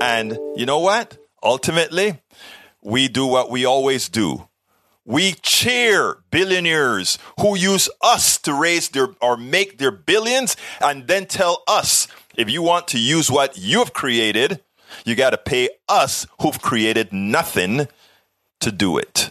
[0.00, 1.18] and you know what?
[1.42, 2.20] Ultimately,
[2.82, 4.48] we do what we always do.
[5.04, 11.26] We cheer billionaires who use us to raise their or make their billions and then
[11.26, 14.62] tell us if you want to use what you've created,
[15.04, 17.88] you got to pay us who've created nothing
[18.60, 19.30] to do it.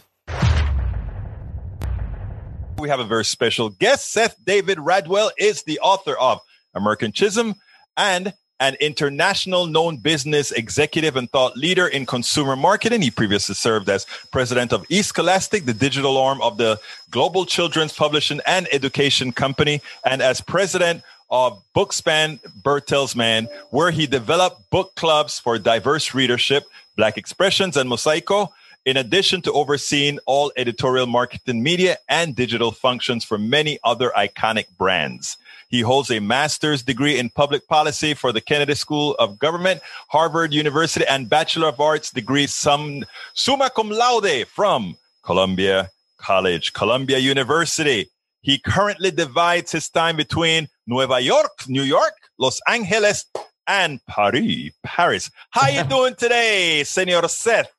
[2.78, 4.10] We have a very special guest.
[4.10, 6.40] Seth David Radwell is the author of
[6.74, 7.54] American Schism
[7.96, 13.02] and an international known business executive and thought leader in consumer marketing.
[13.02, 16.78] He previously served as president of eScholastic, the digital arm of the
[17.10, 24.70] global children's publishing and education company, and as president of Bookspan Bertelsmann, where he developed
[24.70, 26.64] book clubs for diverse readership,
[26.96, 28.48] Black Expressions, and Mosaico,
[28.84, 34.66] in addition to overseeing all editorial marketing media and digital functions for many other iconic
[34.78, 35.36] brands.
[35.68, 40.52] He holds a master's degree in public policy for the Kennedy School of Government, Harvard
[40.52, 48.10] University, and Bachelor of Arts degree sum, summa cum laude from Columbia College, Columbia University.
[48.42, 53.24] He currently divides his time between Nueva York, New York, Los Angeles,
[53.68, 55.30] and Paris, Paris.
[55.50, 57.72] How are you doing today, Senor Seth?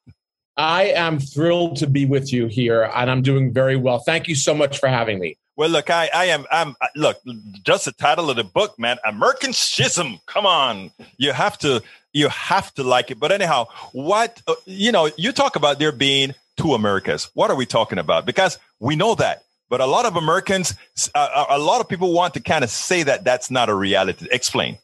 [0.56, 4.00] I am thrilled to be with you here, and I'm doing very well.
[4.00, 5.38] Thank you so much for having me.
[5.58, 7.18] Well, look, I, I am, I'm, look,
[7.64, 10.20] just the title of the book, man, American Schism.
[10.26, 13.20] Come on, you have to, you have to like it.
[13.20, 17.30] But anyhow, what, uh, you know, you talk about there being two Americas.
[17.34, 18.26] What are we talking about?
[18.26, 20.76] Because we know that, but a lot of Americans,
[21.16, 24.28] uh, a lot of people want to kind of say that that's not a reality.
[24.30, 24.78] Explain.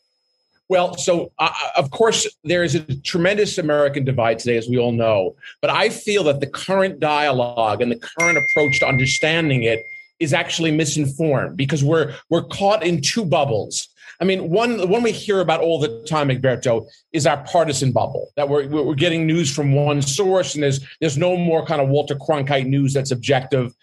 [0.69, 4.93] Well, so uh, of course, there is a tremendous American divide today, as we all
[4.93, 5.35] know.
[5.61, 9.79] But I feel that the current dialogue and the current approach to understanding it
[10.19, 13.89] is actually misinformed because we're we're caught in two bubbles.
[14.19, 18.31] I mean, one one we hear about all the time, Egberto, is our partisan bubble.
[18.35, 21.89] That we're we're getting news from one source, and there's there's no more kind of
[21.89, 23.75] Walter Cronkite news that's objective.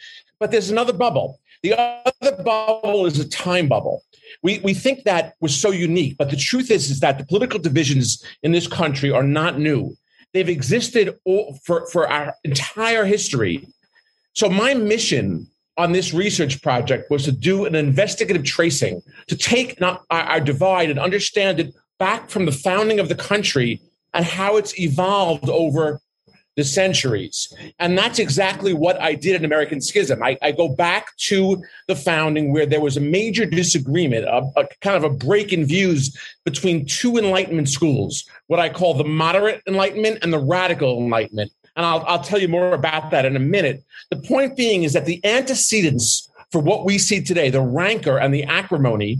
[0.44, 1.40] But there's another bubble.
[1.62, 4.02] The other bubble is a time bubble.
[4.42, 7.58] We we think that was so unique, but the truth is is that the political
[7.58, 9.96] divisions in this country are not new.
[10.34, 11.14] They've existed
[11.64, 13.66] for for our entire history.
[14.34, 15.46] So my mission
[15.78, 20.90] on this research project was to do an investigative tracing to take our, our divide
[20.90, 23.80] and understand it back from the founding of the country
[24.12, 26.02] and how it's evolved over
[26.56, 27.52] the centuries.
[27.78, 30.22] And that's exactly what I did in American Schism.
[30.22, 34.68] I, I go back to the founding where there was a major disagreement, a, a,
[34.80, 39.62] kind of a break in views between two Enlightenment schools, what I call the moderate
[39.66, 41.50] Enlightenment and the radical Enlightenment.
[41.76, 43.82] And I'll, I'll tell you more about that in a minute.
[44.10, 48.32] The point being is that the antecedents for what we see today, the rancor and
[48.32, 49.18] the acrimony,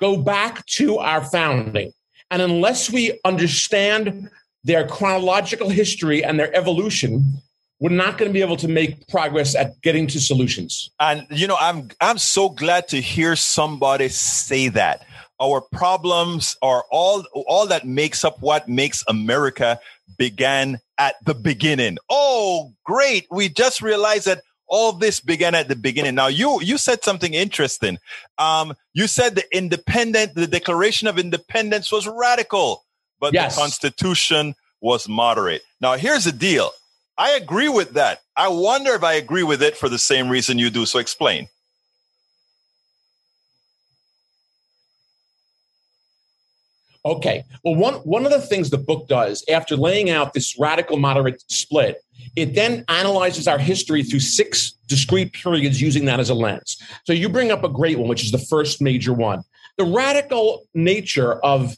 [0.00, 1.92] go back to our founding.
[2.30, 4.30] And unless we understand
[4.64, 7.42] their chronological history and their evolution,
[7.80, 10.90] we're not going to be able to make progress at getting to solutions.
[11.00, 15.04] And you know, I'm I'm so glad to hear somebody say that.
[15.40, 19.80] Our problems are all all that makes up what makes America
[20.16, 21.98] began at the beginning.
[22.08, 23.26] Oh, great.
[23.32, 26.14] We just realized that all this began at the beginning.
[26.14, 27.98] Now you you said something interesting.
[28.38, 32.84] Um, you said the independent, the Declaration of Independence was radical,
[33.22, 33.54] but yes.
[33.54, 35.62] the Constitution was moderate.
[35.80, 36.72] Now here's the deal.
[37.16, 38.20] I agree with that.
[38.36, 40.84] I wonder if I agree with it for the same reason you do.
[40.84, 41.48] So explain.
[47.04, 47.44] Okay.
[47.64, 51.42] Well, one one of the things the book does after laying out this radical moderate
[51.48, 52.02] split,
[52.34, 56.76] it then analyzes our history through six discrete periods using that as a lens.
[57.04, 59.42] So you bring up a great one, which is the first major one.
[59.78, 61.76] The radical nature of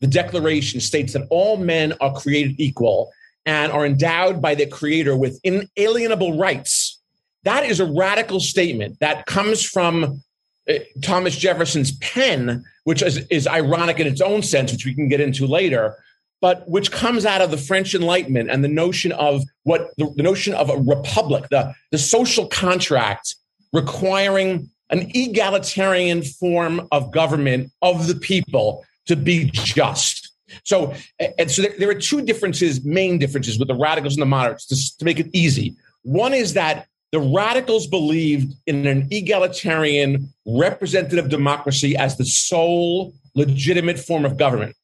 [0.00, 3.12] the Declaration states that all men are created equal
[3.46, 6.98] and are endowed by their creator with inalienable rights.
[7.44, 10.22] That is a radical statement that comes from
[10.68, 15.08] uh, Thomas Jefferson's pen, which is, is ironic in its own sense, which we can
[15.08, 15.96] get into later,
[16.40, 20.22] but which comes out of the French Enlightenment and the notion of what the, the
[20.22, 23.36] notion of a republic, the, the social contract
[23.72, 30.32] requiring an egalitarian form of government of the people to be just.
[30.64, 30.94] So,
[31.38, 34.98] and so there, are two differences, main differences with the radicals and the moderates to,
[34.98, 35.76] to make it easy.
[36.02, 43.98] One is that the radicals believed in an egalitarian representative democracy as the sole legitimate
[43.98, 44.76] form of government.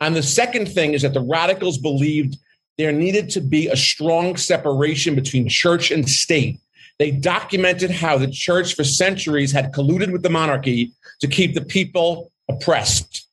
[0.00, 2.36] And the second thing is that the radicals believed
[2.78, 6.58] there needed to be a strong separation between church and state.
[6.98, 11.64] They documented how the church for centuries had colluded with the monarchy to keep the
[11.64, 13.28] people oppressed.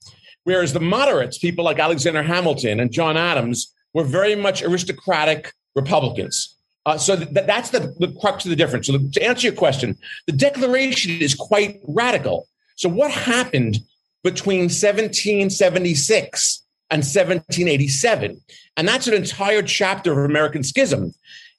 [0.49, 6.55] Whereas the moderates, people like Alexander Hamilton and John Adams, were very much aristocratic Republicans.
[6.87, 8.87] Uh, so th- that's the, the crux of the difference.
[8.87, 9.95] So to answer your question,
[10.25, 12.47] the Declaration is quite radical.
[12.77, 13.77] So what happened
[14.23, 18.41] between 1776 and 1787?
[18.75, 21.13] And that's an entire chapter of American schism.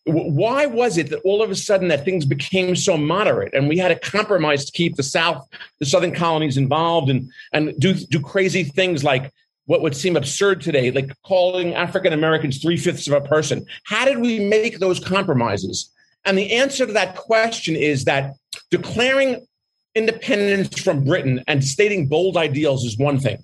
[0.06, 3.76] Why was it that all of a sudden that things became so moderate and we
[3.76, 5.46] had a compromise to keep the South,
[5.78, 9.30] the Southern colonies involved and, and do, do crazy things like
[9.66, 13.64] what would seem absurd today, like calling African Americans three fifths of a person.
[13.84, 15.92] How did we make those compromises?
[16.24, 18.34] And the answer to that question is that
[18.70, 19.46] declaring
[19.94, 23.38] independence from Britain and stating bold ideals is one thing.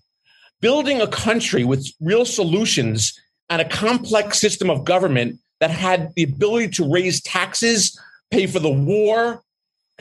[0.61, 3.13] Building a country with real solutions
[3.51, 7.99] and a complex system of government that had the ability to raise taxes,
[8.31, 9.43] pay for the war,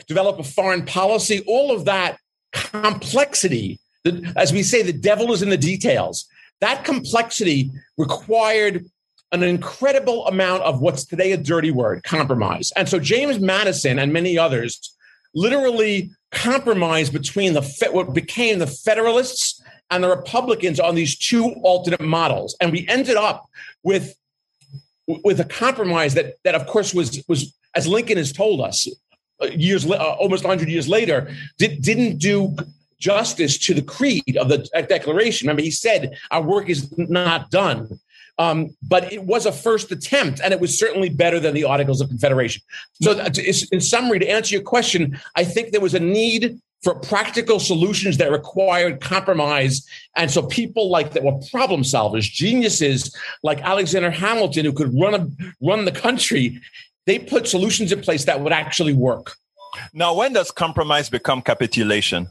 [0.06, 2.18] develop a foreign policy, all of that
[2.52, 6.26] complexity the, as we say, the devil is in the details.
[6.60, 8.86] That complexity required
[9.32, 12.72] an incredible amount of what's today a dirty word compromise.
[12.76, 14.94] And so James Madison and many others
[15.34, 22.00] literally compromised between the what became the Federalists and the Republicans on these two alternate
[22.00, 22.56] models.
[22.60, 23.46] And we ended up
[23.82, 24.14] with
[25.06, 28.88] with a compromise that that of course was was as Lincoln has told us
[29.42, 32.56] uh, years uh, almost 100 years later did, didn't do
[32.98, 35.46] justice to the creed of the Declaration.
[35.46, 38.00] Remember, he said our work is not done.
[38.38, 42.02] Um, but it was a first attempt, and it was certainly better than the Articles
[42.02, 42.60] of Confederation.
[43.00, 43.18] So,
[43.72, 48.18] in summary, to answer your question, I think there was a need for practical solutions
[48.18, 49.86] that required compromise.
[50.16, 55.14] And so, people like that were problem solvers, geniuses like Alexander Hamilton, who could run
[55.14, 55.28] a,
[55.60, 56.60] run the country,
[57.06, 59.36] they put solutions in place that would actually work.
[59.92, 62.28] Now, when does compromise become capitulation?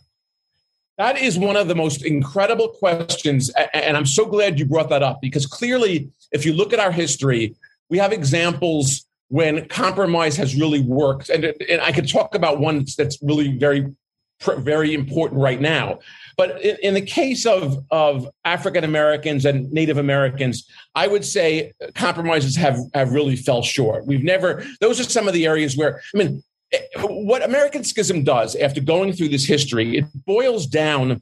[0.98, 3.52] That is one of the most incredible questions.
[3.74, 6.92] And I'm so glad you brought that up because clearly, if you look at our
[6.92, 7.56] history,
[7.90, 11.30] we have examples when compromise has really worked.
[11.30, 13.94] And, and I could talk about one that's really very,
[14.42, 16.00] very important right now.
[16.38, 21.74] But in, in the case of, of African Americans and Native Americans, I would say
[21.96, 24.06] compromises have, have really fell short.
[24.06, 28.24] We've never, those are some of the areas where, I mean, eh, what American Schism
[28.24, 31.22] does after going through this history, it boils down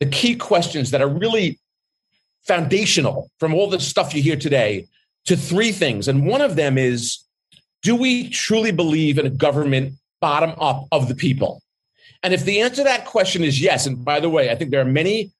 [0.00, 1.58] the key questions that are really
[2.46, 4.86] foundational from all the stuff you hear today
[5.26, 6.08] to three things.
[6.08, 7.18] And one of them is
[7.82, 11.62] do we truly believe in a government bottom up of the people?
[12.22, 14.70] And if the answer to that question is yes, and by the way, I think
[14.70, 15.32] there are many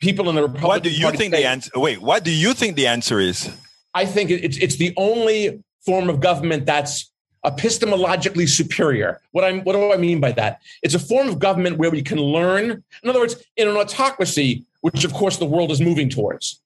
[0.00, 1.70] people in the Republican What do you Party think the answer?
[1.74, 3.50] Wait, what do you think the answer is?
[3.94, 7.10] I think it's it's the only form of government that's
[7.44, 9.20] epistemologically superior.
[9.32, 10.60] What I'm what do I mean by that?
[10.82, 12.82] It's a form of government where we can learn.
[13.02, 16.60] In other words, in an autocracy, which of course the world is moving towards,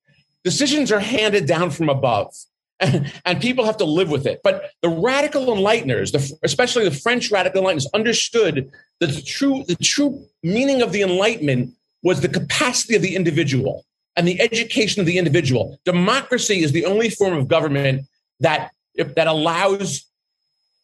[0.45, 2.35] decisions are handed down from above.
[2.79, 4.41] And, and people have to live with it.
[4.45, 8.71] But the radical enlighteners, the, especially the French radical enlighteners, understood
[9.01, 13.85] the true, the true meaning of the Enlightenment was the capacity of the individual.
[14.17, 15.79] and the education of the individual.
[15.85, 18.07] Democracy is the only form of government
[18.41, 20.07] that that allows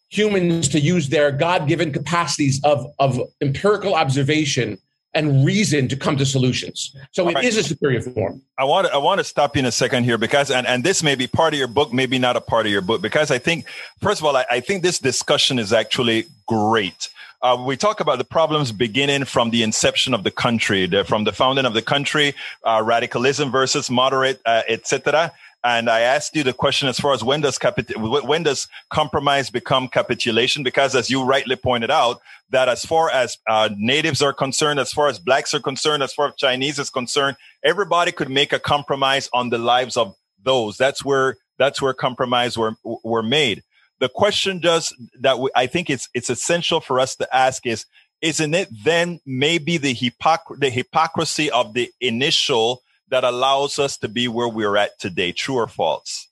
[0.09, 4.77] humans to use their God-given capacities of, of empirical observation
[5.15, 6.95] and reason to come to solutions.
[7.11, 7.43] So it right.
[7.43, 8.43] is a superior form.
[8.59, 10.83] I want to, I want to stop you in a second here because and, and
[10.83, 13.31] this may be part of your book, maybe not a part of your book, because
[13.31, 13.65] I think
[13.99, 17.09] first of all, I, I think this discussion is actually great.
[17.43, 21.25] Uh, we talk about the problems beginning from the inception of the country, the, from
[21.25, 22.33] the founding of the country,
[22.63, 25.29] uh, radicalism versus moderate, uh, etc.
[25.61, 29.49] And I asked you the question as far as when does capit- when does compromise
[29.49, 30.63] become capitulation?
[30.63, 32.21] Because as you rightly pointed out,
[32.51, 36.13] that as far as uh, natives are concerned, as far as blacks are concerned, as
[36.13, 40.77] far as Chinese is concerned, everybody could make a compromise on the lives of those.
[40.77, 43.63] That's where that's where compromise were were made.
[44.03, 47.85] The question does that we, I think it's it's essential for us to ask is
[48.21, 54.09] isn't it then maybe the hypocr- the hypocrisy of the initial that allows us to
[54.09, 55.31] be where we're at today?
[55.31, 56.27] True or false?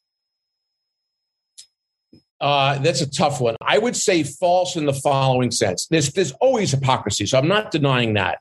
[2.41, 3.55] Uh, that's a tough one.
[3.61, 5.87] I would say false in the following sense.
[5.87, 8.39] There's there's always hypocrisy, so I'm not denying that.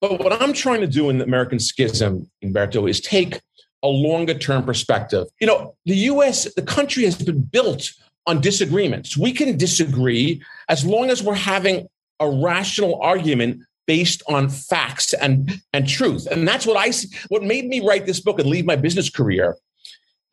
[0.00, 3.40] But what I'm trying to do in the American Schism, Umberto, is take
[3.82, 5.26] a longer term perspective.
[5.40, 6.54] You know, the U.S.
[6.54, 7.90] the country has been built
[8.26, 9.16] on disagreements.
[9.16, 11.88] We can disagree as long as we're having
[12.20, 16.26] a rational argument based on facts and and truth.
[16.26, 16.92] And that's what I
[17.28, 19.56] what made me write this book and leave my business career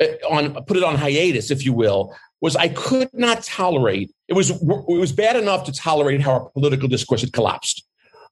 [0.01, 4.11] uh, on put it on hiatus, if you will, was I could not tolerate.
[4.27, 7.85] It was it was bad enough to tolerate how our political discourse had collapsed,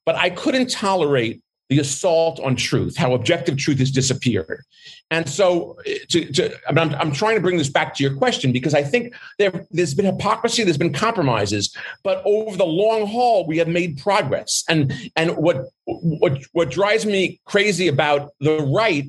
[0.04, 1.40] but I couldn't tolerate
[1.72, 4.62] the assault on truth, how objective truth has disappeared.
[5.10, 5.78] And so,
[6.10, 9.14] to, to, I'm, I'm, trying to bring this back to your question because I think
[9.38, 13.98] there, there's been hypocrisy, there's been compromises, but over the long haul, we have made
[13.98, 14.64] progress.
[14.68, 19.06] And and what what what drives me crazy about the right,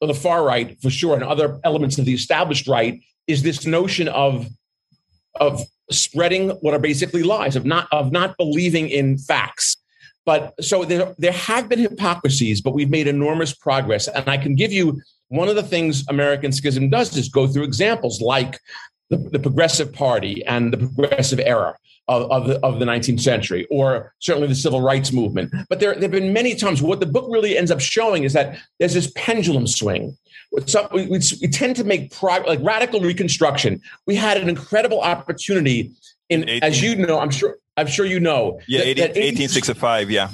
[0.00, 3.66] or the far right for sure, and other elements of the established right is this
[3.66, 4.48] notion of
[5.34, 9.76] of spreading what are basically lies, of not of not believing in facts
[10.28, 14.08] but so there, there have been hypocrisies, but we've made enormous progress.
[14.08, 17.62] And I can give you one of the things American Schism does is go through
[17.62, 18.60] examples like
[19.08, 23.66] the, the Progressive Party and the Progressive Era of, of, the, of the 19th century,
[23.70, 25.50] or certainly the Civil Rights Movement.
[25.70, 28.34] But there, there have been many times what the book really ends up showing is
[28.34, 30.14] that there's this pendulum swing.
[30.66, 33.80] So we, we, we tend to make prog- like radical reconstruction.
[34.04, 35.92] We had an incredible opportunity
[36.28, 36.62] in, 18.
[36.62, 38.60] as you know, I'm sure I'm sure you know.
[38.66, 40.10] Yeah, that, 18, that 1865.
[40.10, 40.30] Yeah.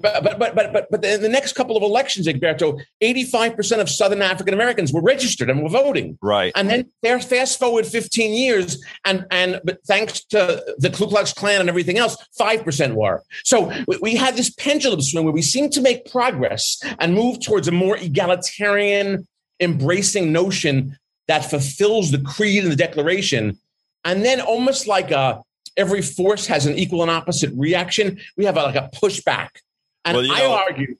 [0.00, 4.22] But but but but but in the next couple of elections, Egberto, 85% of Southern
[4.22, 6.16] African Americans were registered and were voting.
[6.22, 6.52] Right.
[6.54, 11.32] And then there's fast forward 15 years, and and but thanks to the Ku Klux
[11.32, 13.24] Klan and everything else, five percent were.
[13.42, 17.40] So we, we had this pendulum swing where we seem to make progress and move
[17.40, 19.26] towards a more egalitarian,
[19.58, 20.96] embracing notion
[21.26, 23.58] that fulfills the creed and the Declaration,
[24.04, 25.42] and then almost like a
[25.78, 28.18] every force has an equal and opposite reaction.
[28.36, 29.48] We have a, like a pushback.
[30.04, 30.96] And well, I know, argue,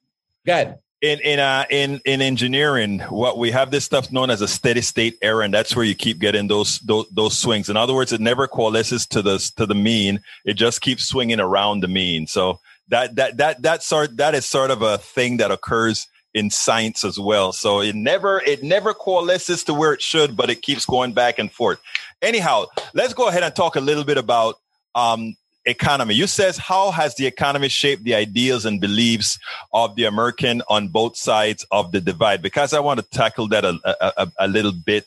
[0.46, 0.76] good.
[1.00, 4.80] In in uh, in in engineering, what we have this stuff known as a steady
[4.80, 7.68] state error, and that's where you keep getting those those, those swings.
[7.68, 11.38] In other words, it never coalesces to the to the mean; it just keeps swinging
[11.38, 12.26] around the mean.
[12.26, 12.58] So
[12.88, 17.04] that that that that sort that is sort of a thing that occurs in science
[17.04, 17.52] as well.
[17.52, 21.38] So it never it never coalesces to where it should, but it keeps going back
[21.38, 21.80] and forth.
[22.20, 24.56] Anyhow, let's go ahead and talk a little bit about
[24.98, 26.14] um, economy.
[26.14, 29.38] You says how has the economy shaped the ideas and beliefs
[29.72, 32.42] of the American on both sides of the divide?
[32.42, 33.78] Because I want to tackle that a,
[34.22, 35.06] a, a little bit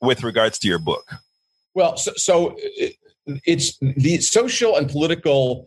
[0.00, 1.04] with regards to your book.
[1.74, 2.56] Well, so, so
[3.46, 5.66] it's the social and political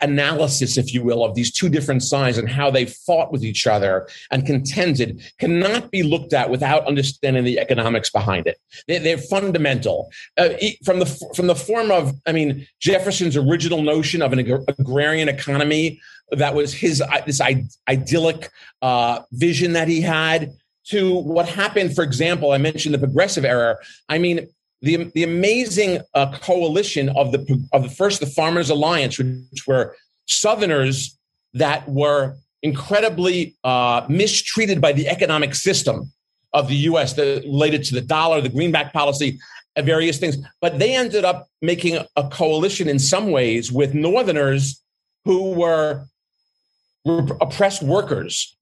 [0.00, 3.66] analysis, if you will, of these two different sides and how they fought with each
[3.66, 8.58] other and contended cannot be looked at without understanding the economics behind it.
[8.86, 10.10] They, are fundamental.
[10.36, 10.50] Uh,
[10.84, 14.38] from the from the form of, I mean, Jefferson's original notion of an
[14.78, 16.00] agrarian economy
[16.32, 17.40] that was his uh, this
[17.88, 18.50] idyllic
[18.82, 20.52] uh, vision that he had
[20.86, 21.94] to what happened.
[21.94, 23.78] For example, I mentioned the progressive era.
[24.08, 24.48] I mean,
[24.82, 29.96] the, the amazing uh, coalition of the of the first the Farmers Alliance, which were
[30.26, 31.18] Southerners
[31.54, 36.12] that were incredibly uh, mistreated by the economic system
[36.52, 37.12] of the U.S.
[37.12, 39.38] The, related to the dollar, the greenback policy,
[39.78, 40.36] various things.
[40.60, 44.82] But they ended up making a coalition in some ways with Northerners
[45.24, 46.06] who were
[47.06, 48.56] oppressed workers,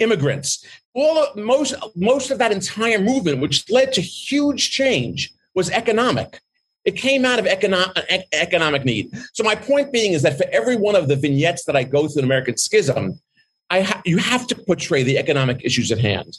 [0.00, 0.64] immigrants.
[0.94, 6.40] All of, most most of that entire movement, which led to huge change was economic.
[6.84, 9.10] It came out of economic, economic need.
[9.32, 12.06] So my point being is that for every one of the vignettes that I go
[12.06, 13.18] through in American Schism,
[13.70, 16.38] I ha- you have to portray the economic issues at hand.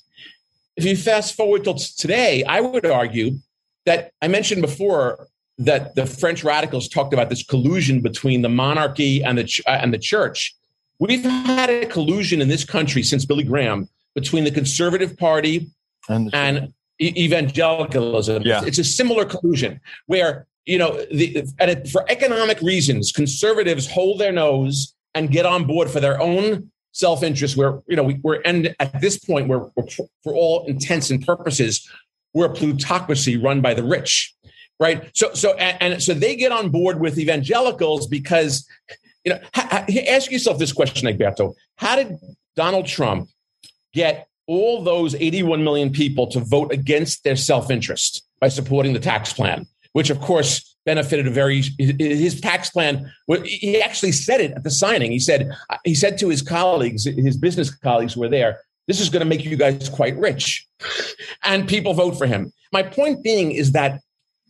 [0.77, 3.39] If you fast forward till today, I would argue
[3.85, 9.23] that I mentioned before that the French radicals talked about this collusion between the monarchy
[9.23, 10.55] and the ch- uh, and the church.
[10.99, 15.69] We've had a collusion in this country since Billy Graham between the Conservative Party
[16.07, 18.43] and, and e- evangelicalism.
[18.43, 18.63] Yeah.
[18.65, 24.19] It's a similar collusion where you know the, and it, for economic reasons, conservatives hold
[24.19, 27.55] their nose and get on board for their own self-interest.
[27.55, 29.87] Where you know we, we're and at this point, we're, we're
[30.23, 31.89] for all intents and purposes,
[32.33, 34.35] we're a plutocracy run by the rich
[34.79, 38.67] right so so and, and, so they get on board with evangelicals because
[39.23, 41.53] you know ha, ha, ask yourself this question Egberto.
[41.77, 42.17] how did
[42.55, 43.29] donald trump
[43.93, 49.33] get all those 81 million people to vote against their self-interest by supporting the tax
[49.33, 53.11] plan which of course benefited a very his tax plan
[53.43, 55.11] he actually said it at the signing.
[55.11, 55.51] He said
[55.83, 59.25] he said to his colleagues his business colleagues who were there this is going to
[59.25, 60.65] make you guys quite rich.
[61.43, 62.53] And people vote for him.
[62.71, 63.99] My point being is that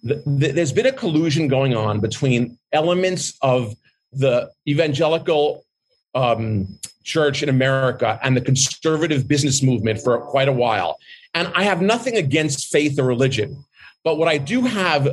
[0.03, 3.73] the, the, there's been a collusion going on between elements of
[4.13, 5.65] the evangelical
[6.13, 6.67] um,
[7.07, 10.99] church in America and the conservative business movement for quite a while.
[11.33, 13.63] And I have nothing against faith or religion,
[14.03, 15.07] but what I do have,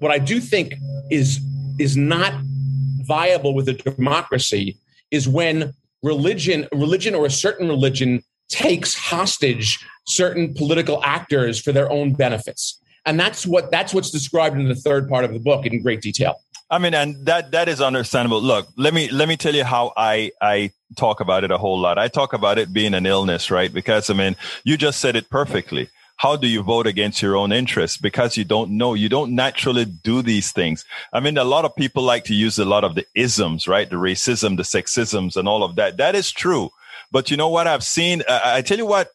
[0.00, 0.74] what I do think
[1.10, 1.40] is
[1.78, 2.32] is not
[3.02, 4.76] viable with a democracy
[5.10, 5.72] is when
[6.02, 12.80] religion, religion or a certain religion takes hostage certain political actors for their own benefits
[13.06, 16.02] and that's what that's what's described in the third part of the book in great
[16.02, 16.40] detail
[16.70, 18.40] i mean and that that is understandable.
[18.40, 21.78] Look let me let me tell you how i i talk about it a whole
[21.78, 21.98] lot.
[21.98, 23.72] I talk about it being an illness right?
[23.72, 25.88] Because i mean you just said it perfectly.
[26.18, 29.84] How do you vote against your own interests because you don't know you don't naturally
[29.84, 30.84] do these things.
[31.12, 33.88] I mean a lot of people like to use a lot of the isms right?
[33.88, 35.96] The racism the sexisms and all of that.
[35.98, 36.70] That is true.
[37.12, 38.22] But you know what i've seen?
[38.28, 39.08] I, I tell you what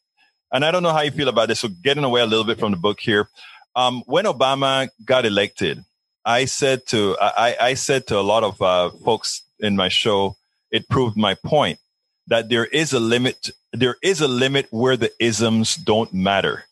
[0.53, 2.59] and i don't know how you feel about this so getting away a little bit
[2.59, 3.27] from the book here.
[3.75, 5.83] Um, when Obama got elected,
[6.25, 10.35] I said to I, I said to a lot of uh, folks in my show,
[10.71, 11.79] it proved my point
[12.27, 13.49] that there is a limit.
[13.73, 16.65] There is a limit where the isms don't matter.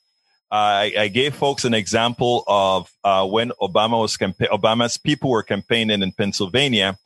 [0.52, 5.44] I, I gave folks an example of uh, when Obama was campa- Obama's people were
[5.44, 6.98] campaigning in Pennsylvania.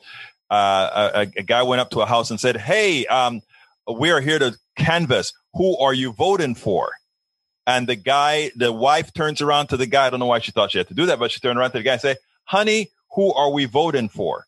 [0.49, 3.41] Uh, a, a, guy went up to a house and said, "Hey, um,
[3.91, 5.33] we are here to canvass.
[5.55, 6.91] Who are you voting for?"
[7.65, 10.07] And the guy, the wife turns around to the guy.
[10.07, 11.71] I don't know why she thought she had to do that, but she turned around
[11.71, 12.15] to the guy and say,
[12.53, 14.45] honey, who are we voting for?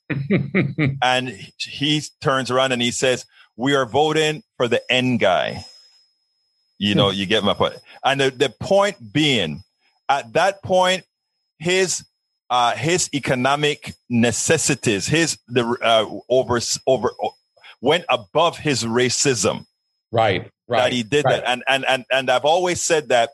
[1.02, 3.26] and he turns around and he says,
[3.58, 5.66] we are voting for the end guy.
[6.78, 7.76] You know, you get my point.
[8.04, 9.64] And the, the point being,
[10.10, 11.04] at that point,
[11.58, 12.04] his
[12.50, 17.10] uh, his economic necessities, his the uh, over over
[17.82, 19.66] went above his racism.
[20.12, 21.42] Right right, that he did right.
[21.42, 21.50] that.
[21.50, 23.32] And, and, and, and I've always said that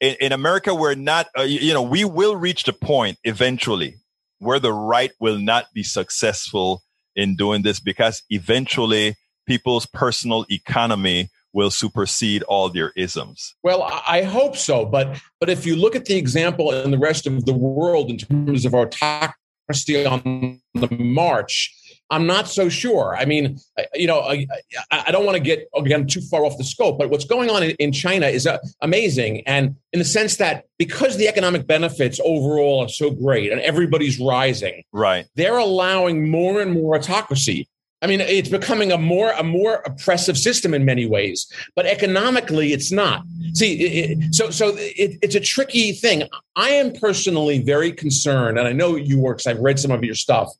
[0.00, 3.96] in, in America, we're not, uh, you, you know, we will reach the point eventually
[4.40, 6.82] where the right will not be successful
[7.14, 9.16] in doing this because eventually
[9.46, 13.54] people's personal economy will supersede all their isms.
[13.62, 17.26] Well, I hope so, but but if you look at the example in the rest
[17.26, 21.74] of the world in terms of autocracy on the march,
[22.10, 23.16] I'm not so sure.
[23.16, 23.58] I mean,
[23.94, 24.46] you know, I,
[24.90, 27.62] I don't want to get again too far off the scope, but what's going on
[27.62, 32.80] in China is uh, amazing, and in the sense that because the economic benefits overall
[32.80, 35.26] are so great and everybody's rising, right?
[35.36, 37.68] They're allowing more and more autocracy.
[38.02, 41.46] I mean, it's becoming a more a more oppressive system in many ways,
[41.76, 43.22] but economically, it's not.
[43.54, 46.24] See, it, so so it, it's a tricky thing.
[46.56, 49.40] I am personally very concerned, and I know you work.
[49.46, 50.50] I've read some of your stuff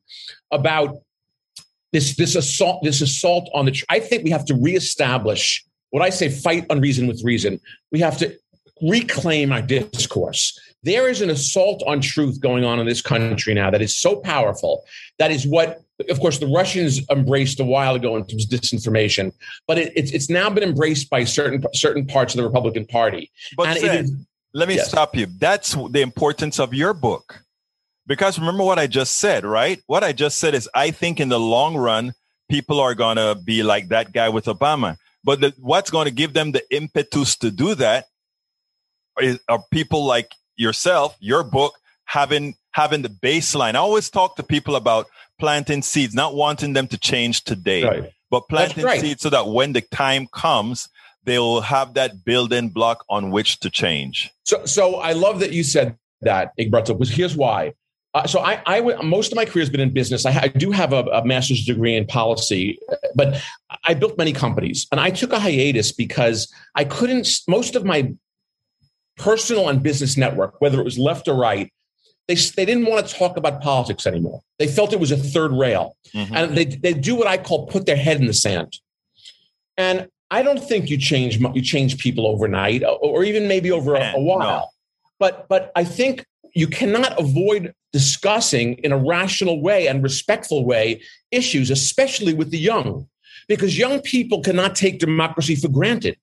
[0.53, 0.99] about
[1.93, 6.11] this this assault this assault on the i think we have to reestablish what i
[6.11, 7.61] say fight unreason with reason.
[7.93, 8.37] We have to
[8.83, 10.59] reclaim our discourse.
[10.83, 14.17] There is an assault on truth going on in this country now that is so
[14.17, 14.85] powerful.
[15.19, 19.31] That is what of course the russians embraced a while ago in terms of disinformation
[19.67, 23.31] but it, it's, it's now been embraced by certain certain parts of the republican party.
[23.55, 23.67] But
[24.55, 24.89] let me yes.
[24.89, 25.27] stop you.
[25.39, 27.45] That's the importance of your book
[28.11, 29.81] because remember what I just said, right?
[29.87, 32.13] What I just said is I think in the long run,
[32.49, 34.97] people are going to be like that guy with Obama.
[35.23, 38.07] But the, what's going to give them the impetus to do that
[39.21, 43.77] is, are people like yourself, your book, having having the baseline.
[43.77, 45.07] I always talk to people about
[45.39, 48.13] planting seeds, not wanting them to change today, right.
[48.29, 49.01] but planting right.
[49.01, 50.89] seeds so that when the time comes,
[51.23, 54.33] they'll have that building block on which to change.
[54.43, 57.75] So, so I love that you said that, Egberto, because here's why
[58.13, 60.27] Uh, so I, I w- most of my career has been in business.
[60.27, 62.79] I, I do have a, a, master's degree in policy,
[63.15, 63.41] but
[63.87, 67.29] I built many companies, and I took a hiatus because I couldn't.
[67.47, 68.13] Most of my
[69.17, 71.73] personal and business network, whether it was left or right,
[72.27, 74.41] they they didn't want to talk about politics anymore.
[74.59, 76.35] They felt it was a third rail, mm-hmm.
[76.35, 78.77] and they they do what I call put their head in the sand.
[79.77, 84.15] And I don't think you change you change people overnight, or even maybe over a,
[84.17, 84.39] a while.
[84.39, 84.67] No.
[85.21, 86.25] But but I think
[86.55, 92.59] you cannot avoid discussing in a rational way and respectful way issues, especially with the
[92.59, 93.09] young,
[93.49, 96.17] because young people cannot take democracy for granted.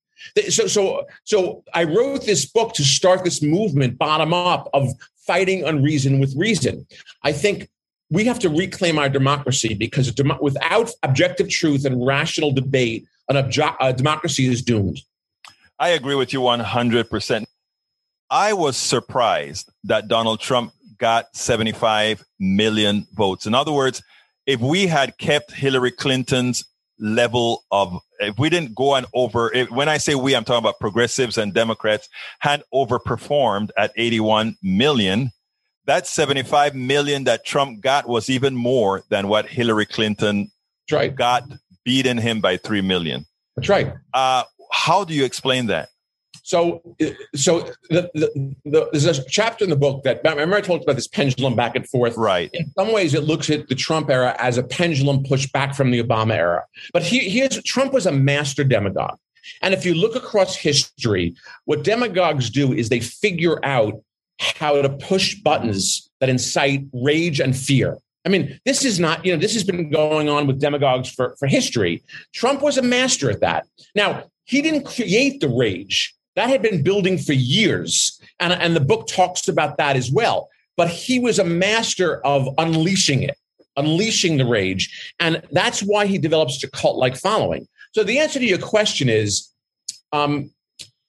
[0.49, 4.89] So, so, so I wrote this book to start this movement bottom up of
[5.25, 6.87] fighting unreason with reason.
[7.23, 7.69] I think
[8.09, 13.97] we have to reclaim our democracy because without objective truth and rational debate, an obje-
[13.97, 15.01] democracy is doomed.
[15.79, 17.45] I agree with you 100%.
[18.29, 23.45] I was surprised that Donald Trump got 75 million votes.
[23.45, 24.03] In other words,
[24.45, 26.65] if we had kept Hillary Clinton's
[26.99, 30.63] level of, if we didn't go on over, if, when I say we, I'm talking
[30.63, 32.09] about progressives and Democrats
[32.39, 35.31] had overperformed at 81 million.
[35.85, 40.51] That 75 million that Trump got was even more than what Hillary Clinton
[40.91, 41.15] right.
[41.15, 41.43] got,
[41.85, 43.25] beating him by 3 million.
[43.55, 43.93] That's right.
[44.13, 45.89] Uh, how do you explain that?
[46.47, 46.81] So,
[47.35, 50.83] so the, the, the, there's a chapter in the book that remember I told you
[50.85, 52.15] about this pendulum back and forth.
[52.15, 52.49] Right.
[52.53, 55.91] In some ways, it looks at the Trump era as a pendulum pushed back from
[55.91, 56.63] the Obama era.
[56.93, 59.17] But he, here's Trump was a master demagogue,
[59.61, 61.35] and if you look across history,
[61.65, 64.01] what demagogues do is they figure out
[64.39, 67.97] how to push buttons that incite rage and fear.
[68.25, 71.35] I mean, this is not, you know, this has been going on with demagogues for,
[71.39, 72.03] for history.
[72.33, 73.65] Trump was a master at that.
[73.95, 78.21] Now, he didn't create the rage that had been building for years.
[78.39, 80.49] And, and the book talks about that as well.
[80.77, 83.35] But he was a master of unleashing it,
[83.75, 85.13] unleashing the rage.
[85.19, 87.67] And that's why he develops a cult like following.
[87.93, 89.49] So the answer to your question is
[90.11, 90.51] um,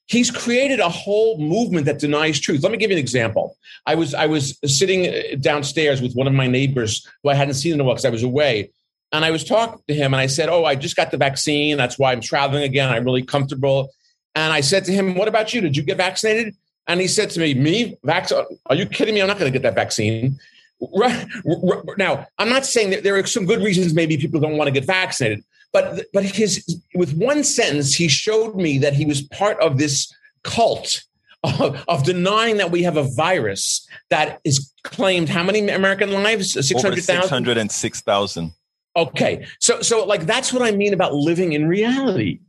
[0.07, 2.63] he's created a whole movement that denies truth.
[2.63, 3.55] Let me give you an example.
[3.85, 7.53] I was I was sitting uh, downstairs with one of my neighbors who I hadn't
[7.53, 8.71] seen in a while because I was away.
[9.11, 11.77] And I was talking to him and I said, Oh, I just got the vaccine.
[11.77, 12.91] That's why I'm traveling again.
[12.91, 13.91] I'm really comfortable.
[14.39, 15.59] And I said to him, What about you?
[15.59, 16.55] Did you get vaccinated?
[16.87, 17.97] And he said to me, Me?
[18.05, 18.31] Vax?
[18.67, 19.21] Are you kidding me?
[19.21, 20.39] I'm not going to get that vaccine.
[20.95, 21.27] Right,
[21.97, 24.71] Now, I'm not saying that there are some good reasons maybe people don't want to
[24.71, 29.59] get vaccinated, but but his with one sentence he showed me that he was part
[29.59, 30.09] of this
[30.43, 31.03] cult
[31.43, 36.53] of, of denying that we have a virus that is claimed how many American lives?
[36.53, 37.23] 600,000?
[37.23, 38.53] 606,000.
[38.95, 39.45] Okay.
[39.59, 42.39] So so like that's what I mean about living in reality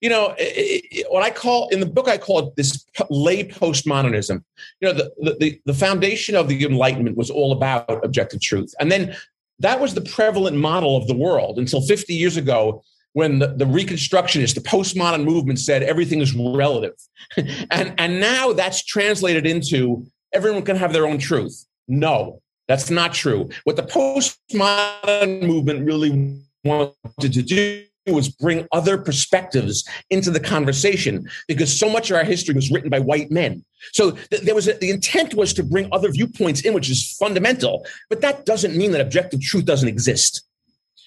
[0.00, 3.44] you know, it, it, what I call in the book, I call it this lay
[3.44, 4.42] postmodernism.
[4.80, 8.74] You know, the, the, the foundation of the Enlightenment was all about objective truth.
[8.80, 9.16] And then
[9.60, 12.82] that was the prevalent model of the world until 50 years ago
[13.12, 16.94] when the, the reconstructionist, the postmodern movement said everything is relative.
[17.70, 21.64] and, and now that's translated into everyone can have their own truth.
[21.86, 23.48] No, that's not true.
[23.64, 31.28] What the postmodern movement really wanted to do was bring other perspectives into the conversation
[31.48, 33.64] because so much of our history was written by white men.
[33.92, 37.16] So th- there was a, the intent was to bring other viewpoints in, which is
[37.18, 37.86] fundamental.
[38.10, 40.44] But that doesn't mean that objective truth doesn't exist.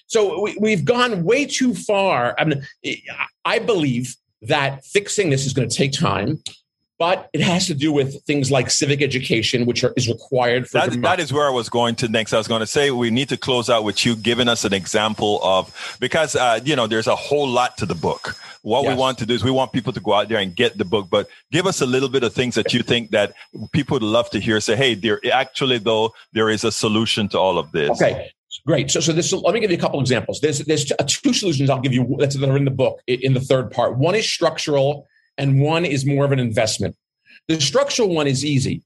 [0.06, 2.34] So we, have gone way too far.
[2.38, 2.66] I mean,
[3.44, 6.42] I believe that fixing this is going to take time
[6.98, 10.78] but it has to do with things like civic education, which are, is required for.
[10.78, 12.32] That, that is where I was going to next.
[12.32, 14.74] I was going to say we need to close out with you giving us an
[14.74, 18.36] example of because uh, you know there's a whole lot to the book.
[18.62, 18.90] What yes.
[18.90, 20.84] we want to do is we want people to go out there and get the
[20.84, 23.32] book, but give us a little bit of things that you think that
[23.72, 24.60] people would love to hear.
[24.60, 27.90] Say, hey, there actually though there is a solution to all of this.
[27.90, 28.32] Okay.
[28.66, 28.90] Great.
[28.90, 29.32] So, so this.
[29.32, 30.40] Let me give you a couple examples.
[30.40, 33.70] There's there's two solutions I'll give you that are in the book in the third
[33.70, 33.96] part.
[33.96, 35.06] One is structural,
[35.38, 36.96] and one is more of an investment.
[37.46, 38.82] The structural one is easy.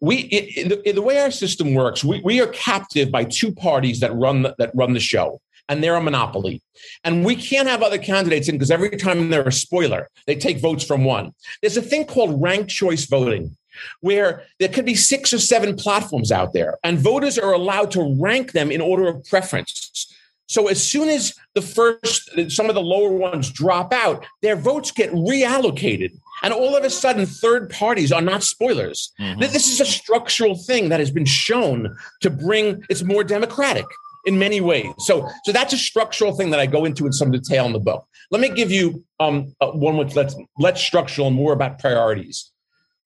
[0.00, 3.50] We it, it, the, the, way our system works, we, we are captive by two
[3.54, 6.62] parties that run the, that run the show, and they're a monopoly.
[7.02, 10.60] And we can't have other candidates in because every time they're a spoiler, they take
[10.60, 11.32] votes from one.
[11.62, 13.56] There's a thing called ranked choice voting,
[14.00, 18.16] where there could be six or seven platforms out there, and voters are allowed to
[18.20, 20.14] rank them in order of preference.
[20.46, 24.90] So as soon as the first, some of the lower ones drop out, their votes
[24.90, 26.12] get reallocated.
[26.42, 29.12] And all of a sudden, third parties are not spoilers.
[29.20, 29.40] Mm-hmm.
[29.40, 33.86] This is a structural thing that has been shown to bring, it's more democratic
[34.26, 34.92] in many ways.
[34.98, 37.80] So, so that's a structural thing that I go into in some detail in the
[37.80, 38.06] book.
[38.30, 42.50] Let me give you um, uh, one which lets less structural and more about priorities.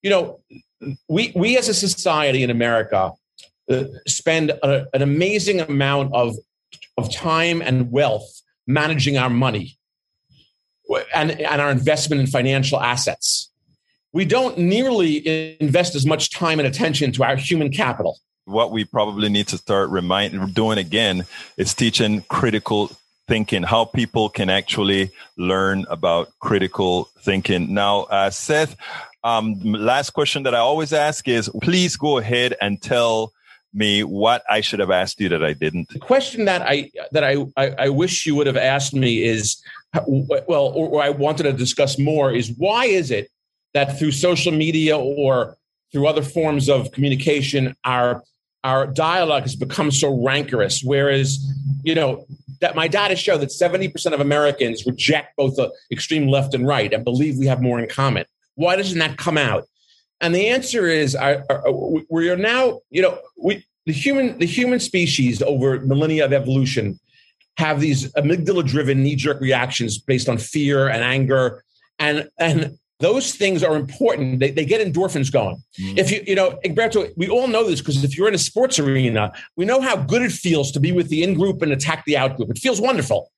[0.03, 0.41] You know,
[1.09, 3.13] we we as a society in America
[3.71, 6.35] uh, spend a, an amazing amount of
[7.01, 8.29] of time and wealth
[8.67, 9.79] managing our money
[11.15, 13.51] and, and our investment in financial assets.
[14.13, 18.19] We don't nearly invest as much time and attention to our human capital.
[18.45, 21.25] What we probably need to start remind, doing again
[21.57, 22.91] is teaching critical
[23.29, 27.73] thinking, how people can actually learn about critical thinking.
[27.73, 28.75] Now, uh, Seth,
[29.23, 33.33] um, last question that I always ask is please go ahead and tell
[33.73, 35.89] me what I should have asked you that I didn't.
[35.91, 39.63] The question that I that I I, I wish you would have asked me is
[40.07, 43.31] well, or, or I wanted to discuss more is why is it
[43.75, 45.57] that through social media or
[45.93, 48.23] through other forms of communication, our
[48.63, 50.83] our dialogue has become so rancorous.
[50.83, 51.39] Whereas,
[51.83, 52.27] you know,
[52.61, 56.93] that my data show that 70% of Americans reject both the extreme left and right
[56.93, 58.27] and believe we have more in common.
[58.57, 59.65] Why doesn't that come out?
[60.21, 61.71] And the answer is, I, I,
[62.09, 67.01] we are now, you know, we the human the human species over millennia of evolution
[67.57, 71.65] have these amygdala driven knee jerk reactions based on fear and anger
[71.99, 74.41] and and those things are important.
[74.41, 75.57] They, they get endorphins going.
[75.81, 75.99] Mm.
[75.99, 78.79] If you, you know, Egberto, we all know this because if you're in a sports
[78.79, 82.05] arena, we know how good it feels to be with the in group and attack
[82.05, 82.51] the out group.
[82.51, 83.33] It feels wonderful.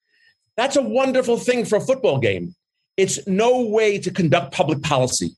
[0.57, 2.57] That's a wonderful thing for a football game.
[2.97, 5.37] It's no way to conduct public policy.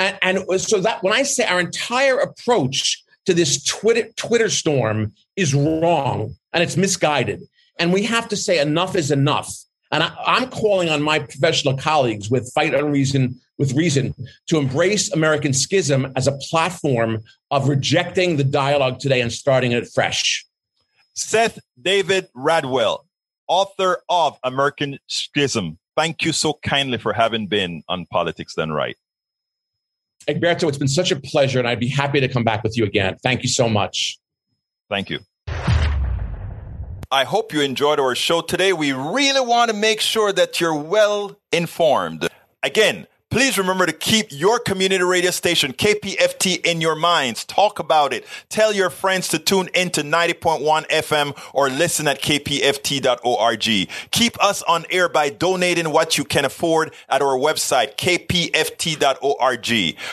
[0.00, 5.12] And, and so that when I say our entire approach to this Twitter, Twitter storm
[5.36, 7.42] is wrong and it's misguided.
[7.78, 9.54] And we have to say enough is enough.
[9.92, 14.14] And I, am calling on my professional colleagues with Fight Unreason with Reason
[14.46, 19.86] to embrace American Schism as a platform of rejecting the dialogue today and starting it
[19.86, 20.46] fresh.
[21.12, 23.00] Seth David Radwell,
[23.48, 25.78] author of American Schism.
[25.94, 28.96] Thank you so kindly for having been on Politics Done Right.
[30.34, 32.84] Egberto, it's been such a pleasure, and I'd be happy to come back with you
[32.84, 33.16] again.
[33.22, 34.18] Thank you so much.
[34.88, 35.20] Thank you.
[37.12, 38.72] I hope you enjoyed our show today.
[38.72, 42.28] We really want to make sure that you're well informed.
[42.62, 47.44] Again, Please remember to keep your community radio station, KPFT, in your minds.
[47.44, 48.26] Talk about it.
[48.48, 53.88] Tell your friends to tune into 90.1 FM or listen at kpft.org.
[54.10, 59.70] Keep us on air by donating what you can afford at our website, kpft.org.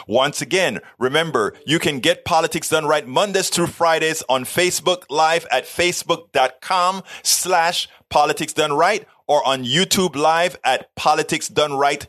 [0.08, 5.48] Once again, remember, you can get politics done right Mondays through Fridays on Facebook Live
[5.52, 12.06] at facebook.com slash politics done right or on YouTube Live at politics done right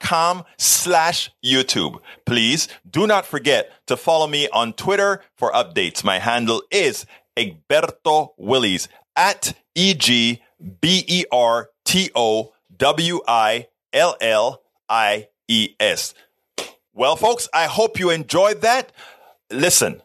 [0.00, 2.00] com slash YouTube.
[2.26, 6.04] Please do not forget to follow me on Twitter for updates.
[6.04, 7.06] My handle is
[7.36, 10.42] Egberto Willies at E G
[10.80, 16.14] B E R T O W I L L I E S.
[16.92, 18.92] Well, folks, I hope you enjoyed that.
[19.50, 20.02] Listen,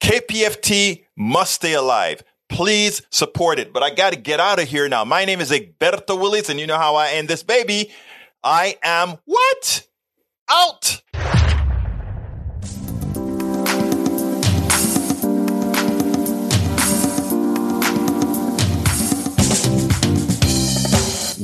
[0.00, 2.22] KPFT must stay alive.
[2.48, 3.72] Please support it.
[3.72, 5.04] But I got to get out of here now.
[5.04, 7.90] My name is Egberto Willies, and you know how I end this baby.
[8.42, 9.86] I am what?
[10.50, 11.02] Out.